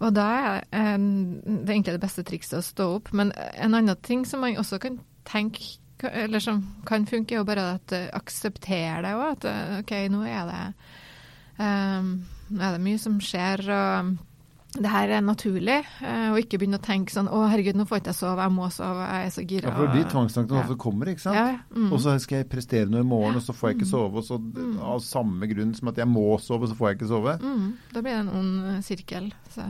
Og 0.02 0.10
da 0.16 0.26
er 0.34 0.64
det 0.72 1.70
egentlig 1.70 1.94
det 1.94 2.02
beste 2.02 2.24
trikset 2.26 2.58
å 2.58 2.66
stå 2.66 2.88
opp. 2.98 3.12
Men 3.14 3.32
en 3.36 3.76
annen 3.76 3.96
ting 4.02 4.24
som 4.28 4.42
man 4.44 4.58
også 4.60 4.80
kan 4.82 4.98
tenke 5.28 5.78
eller 6.04 6.42
som 6.42 6.58
kan 6.84 7.06
funke, 7.06 7.34
er 7.34 7.38
jo 7.38 7.48
bare 7.48 7.64
at 7.78 7.92
uh, 7.94 8.10
akseptere 8.18 9.02
det 9.06 9.14
òg. 9.14 9.38
At 9.38 9.46
uh, 9.48 9.78
OK, 9.80 9.92
nå 10.12 10.24
er 10.28 10.50
det 10.50 10.62
um, 11.62 12.10
er 12.58 12.74
det 12.76 12.82
mye 12.84 13.00
som 13.00 13.20
skjer, 13.22 13.62
og 13.72 14.10
det 14.74 14.90
her 14.90 15.12
er 15.16 15.22
naturlig. 15.22 15.76
Uh, 16.00 16.32
og 16.32 16.40
ikke 16.40 16.58
begynne 16.58 16.80
å 16.80 16.82
tenke 16.82 17.14
sånn 17.14 17.28
Å, 17.30 17.44
herregud, 17.52 17.76
nå 17.78 17.86
får 17.86 18.00
ikke 18.02 18.10
jeg 18.10 18.18
sove, 18.18 18.42
jeg 18.42 18.54
må 18.56 18.68
sove, 18.74 19.06
jeg 19.06 19.28
er 19.28 19.34
så 19.34 19.44
gira. 19.46 19.70
Ja, 19.70 19.74
for 19.78 19.94
de 19.94 20.04
tvangstankene 20.10 20.58
ja. 20.58 20.64
ofte 20.64 20.78
kommer, 20.82 21.10
ikke 21.12 21.24
sant. 21.26 21.38
Ja, 21.38 21.46
mm. 21.70 21.90
Og 21.90 22.02
så 22.02 22.16
skal 22.24 22.40
jeg 22.40 22.50
prestere 22.52 22.90
noe 22.90 23.04
i 23.04 23.08
morgen, 23.08 23.38
og 23.38 23.44
så 23.46 23.54
får 23.56 23.70
jeg 23.70 23.78
ikke 23.78 23.88
mm. 23.88 23.92
sove. 23.92 24.22
Og 24.22 24.26
så 24.26 24.40
mm. 24.42 24.74
av 24.94 25.02
samme 25.06 25.50
grunn 25.50 25.76
som 25.78 25.92
at 25.92 26.00
jeg 26.02 26.10
må 26.10 26.26
sove, 26.42 26.70
så 26.70 26.78
får 26.78 26.90
jeg 26.90 27.00
ikke 27.00 27.12
sove. 27.12 27.36
Mm. 27.44 27.68
Da 27.92 28.02
blir 28.02 28.16
det 28.16 28.22
en 28.24 28.32
ond 28.40 28.86
sirkel. 28.86 29.30
Så. 29.54 29.68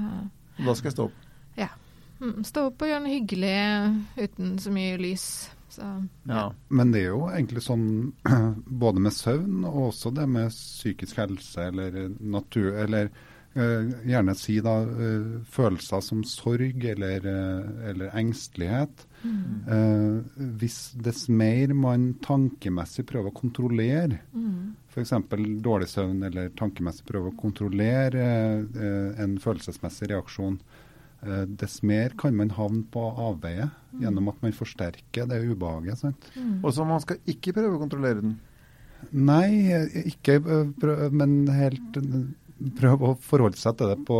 Da 0.60 0.76
skal 0.78 0.90
jeg 0.90 0.96
stå 0.96 1.08
opp. 1.10 1.26
Ja. 1.60 1.68
Mm, 2.22 2.40
stå 2.46 2.68
opp 2.70 2.84
og 2.84 2.88
gjøre 2.88 3.04
noe 3.04 3.12
hyggelig 3.12 3.58
uten 4.16 4.56
så 4.62 4.72
mye 4.72 4.96
lys. 5.02 5.26
Så, 5.74 5.84
ja. 6.30 6.46
Men 6.70 6.92
det 6.94 7.02
er 7.02 7.10
jo 7.10 7.24
egentlig 7.28 7.64
sånn 7.64 7.86
både 8.84 9.02
med 9.02 9.14
søvn 9.14 9.64
og 9.66 9.88
også 9.88 10.12
det 10.14 10.26
med 10.30 10.54
psykisk 10.54 11.18
helse 11.18 11.64
eller 11.72 12.12
natur 12.22 12.76
Eller 12.78 13.10
gjerne 13.54 14.34
si 14.34 14.56
da 14.64 14.80
uh, 14.82 15.40
følelser 15.46 16.00
som 16.02 16.24
sorg 16.26 16.84
eller, 16.90 17.26
uh, 17.26 17.90
eller 17.90 18.14
engstelighet. 18.18 19.08
Mm. 19.24 20.18
hvis 20.60 20.90
dess 21.00 21.30
mer 21.32 21.70
man 21.72 22.10
tankemessig 22.20 23.06
prøver 23.08 23.30
å 23.30 23.36
kontrollere, 23.38 24.18
mm. 24.36 24.74
f.eks. 24.92 25.14
dårlig 25.64 25.88
søvn 25.88 26.26
eller 26.28 26.50
tankemessig 26.52 27.06
prøver 27.08 27.32
å 27.32 27.38
kontrollere 27.38 28.26
en 29.24 29.38
følelsesmessig 29.40 30.10
reaksjon, 30.12 30.58
Eh, 31.24 31.44
dess 31.48 31.82
mer 31.82 32.12
kan 32.20 32.36
man 32.36 32.50
havne 32.52 32.84
på 32.92 33.02
avveie 33.28 33.68
mm. 33.68 34.02
gjennom 34.02 34.28
at 34.32 34.42
man 34.44 34.56
forsterker 34.56 35.28
det 35.30 35.40
ubehaget. 35.48 35.98
sant? 36.02 36.26
Mm. 36.36 36.58
Og 36.60 36.74
så 36.76 36.84
man 36.84 37.00
skal 37.00 37.22
ikke 37.30 37.54
prøve 37.56 37.78
å 37.78 37.80
kontrollere 37.80 38.20
den? 38.20 38.34
Nei, 39.12 39.72
ikke 40.04 40.38
prøve, 40.80 41.10
men 41.12 41.44
helt 41.52 41.98
prøve 42.78 43.10
å 43.10 43.16
forholde 43.20 43.58
seg 43.58 43.76
til 43.78 43.90
det 43.90 43.98
på, 44.06 44.16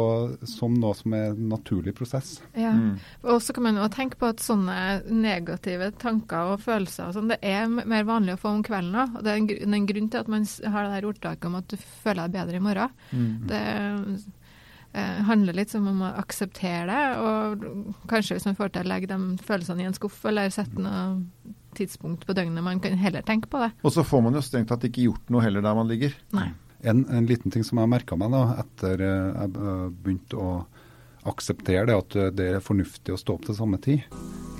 som 0.49 0.75
noe 0.81 0.97
som 0.99 1.15
er 1.17 1.31
en 1.31 1.49
naturlig 1.53 1.95
prosess. 1.97 2.37
Ja, 2.59 2.73
mm. 2.75 2.97
Og 3.31 3.41
så 3.45 3.55
kan 3.55 3.67
man 3.69 3.79
jo 3.79 3.87
tenke 3.95 4.19
på 4.21 4.29
at 4.33 4.43
sånne 4.43 4.77
negative 5.09 5.93
tanker 6.03 6.55
og 6.55 6.65
følelser 6.65 7.09
og 7.09 7.17
sånn, 7.19 7.31
det 7.31 7.39
er 7.47 7.69
mer 7.71 8.07
vanlig 8.09 8.37
å 8.37 8.43
få 8.43 8.57
om 8.57 8.65
kvelden 8.67 8.99
òg. 9.05 9.19
Det 9.23 9.33
er 9.33 9.43
en, 9.43 9.77
en, 9.79 9.91
grunn 9.91 10.09
til 10.11 10.25
at 10.25 10.33
man 10.35 10.47
har 10.75 10.89
det 10.89 10.97
der 10.97 11.11
ordtaket 11.13 11.51
om 11.51 11.61
at 11.61 11.69
du 11.71 11.77
føler 11.79 12.25
deg 12.25 12.41
bedre 12.41 12.59
i 12.59 12.65
morgen. 12.65 12.97
Mm. 13.15 13.29
Det 13.53 13.63
eh, 13.63 15.21
handler 15.31 15.61
litt 15.61 15.77
om 15.79 15.93
å 15.95 16.15
akseptere 16.25 16.89
det, 16.91 17.03
og 17.23 18.09
kanskje 18.11 18.39
hvis 18.39 18.49
man 18.51 18.59
får 18.59 18.75
til 18.75 18.87
å 18.87 18.93
legge 18.97 19.13
de 19.15 19.47
følelsene 19.47 19.87
i 19.87 19.89
en 19.93 19.97
skuff, 19.97 20.19
eller 20.31 20.51
sette 20.55 20.83
noe 20.83 21.55
tidspunkt 21.75 22.27
på 22.27 22.35
døgnet 22.35 22.63
man 22.63 22.83
kan 22.83 22.99
heller 22.99 23.23
tenke 23.27 23.51
på 23.51 23.63
det. 23.63 23.73
Og 23.83 23.95
så 23.95 24.05
får 24.07 24.27
man 24.27 24.37
jo 24.37 24.43
strengt 24.45 24.71
tatt 24.71 24.85
ikke 24.87 25.09
gjort 25.09 25.33
noe 25.35 25.43
heller 25.43 25.65
der 25.65 25.79
man 25.79 25.91
ligger. 25.91 26.15
Nei. 26.35 26.53
En, 26.85 27.05
en 27.09 27.27
liten 27.29 27.53
ting 27.55 27.65
som 27.65 27.81
jeg 27.81 27.91
merka 27.91 28.17
meg 28.21 28.33
da, 28.35 28.45
etter 28.65 29.01
eh, 29.01 29.43
jeg 29.43 29.53
begynte 30.05 30.41
å 30.41 30.55
akseptere 31.25 31.87
det 31.89 31.97
at 31.97 32.17
det 32.37 32.49
er 32.59 32.65
fornuftig 32.65 33.15
å 33.15 33.21
stå 33.21 33.39
opp 33.39 33.47
til 33.49 33.57
samme 33.57 33.81
tid 33.81 34.05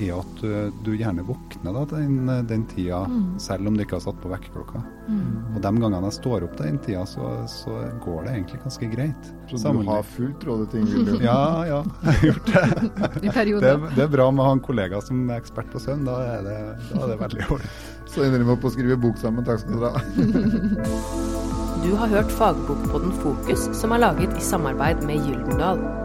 er 0.03 0.17
at 0.17 0.41
du 0.85 0.91
gjerne 0.97 1.23
våkner 1.27 1.75
da, 1.75 1.85
den, 1.93 2.27
den 2.49 2.65
tida, 2.67 3.05
mm. 3.07 3.39
selv 3.41 3.69
om 3.69 3.77
du 3.77 3.85
ikke 3.85 3.99
har 3.99 4.05
satt 4.05 4.21
på 4.23 4.31
vekkerklokka. 4.33 4.83
Mm. 5.07 5.55
Og 5.55 5.61
de 5.63 5.73
gangene 5.85 6.09
jeg 6.09 6.17
står 6.19 6.47
opp 6.49 6.57
den 6.59 6.79
tida, 6.83 7.05
så, 7.09 7.31
så 7.51 7.77
går 8.05 8.27
det 8.27 8.35
egentlig 8.35 8.61
ganske 8.65 8.91
greit. 8.95 9.33
Så 9.51 9.61
Sammen. 9.63 9.85
du 9.85 9.93
har 9.93 10.07
fullt 10.15 10.47
råd 10.49 10.65
til 10.73 10.85
Ingvild? 10.85 11.25
ja, 11.29 11.41
ja, 11.69 11.83
jeg 12.05 12.11
har 12.11 12.31
gjort 12.31 12.53
det. 12.53 12.65
det, 13.67 13.75
det, 13.97 14.07
er 14.07 14.15
bra 14.17 14.31
med 14.31 14.45
å 14.45 14.49
ha 14.51 14.57
en 14.59 14.65
kollega 14.65 15.03
som 15.05 15.27
er 15.29 15.43
ekspert 15.43 15.71
på 15.73 15.83
søvn. 15.83 16.07
Da 16.09 16.21
er 16.39 16.49
det, 16.49 16.61
da 16.91 17.05
er 17.05 17.13
det 17.15 17.21
veldig 17.27 17.45
ålreit. 17.59 17.93
Så 18.15 18.27
ender 18.27 18.43
vi 18.43 18.57
opp 18.57 18.67
å 18.67 18.75
skrive 18.75 18.99
bok 19.01 19.21
sammen. 19.21 19.47
Takk 19.47 19.63
skal 19.63 19.79
dere 19.79 19.95
ha. 19.95 21.64
Du 21.85 21.95
har 21.95 22.07
hørt 22.07 22.33
fagbokpodden 22.33 23.13
Fokus, 23.13 23.69
som 23.77 23.93
er 23.93 24.01
laget 24.01 24.39
i 24.39 24.41
samarbeid 24.41 25.03
med 25.05 25.21
Gyldendal. 25.27 26.04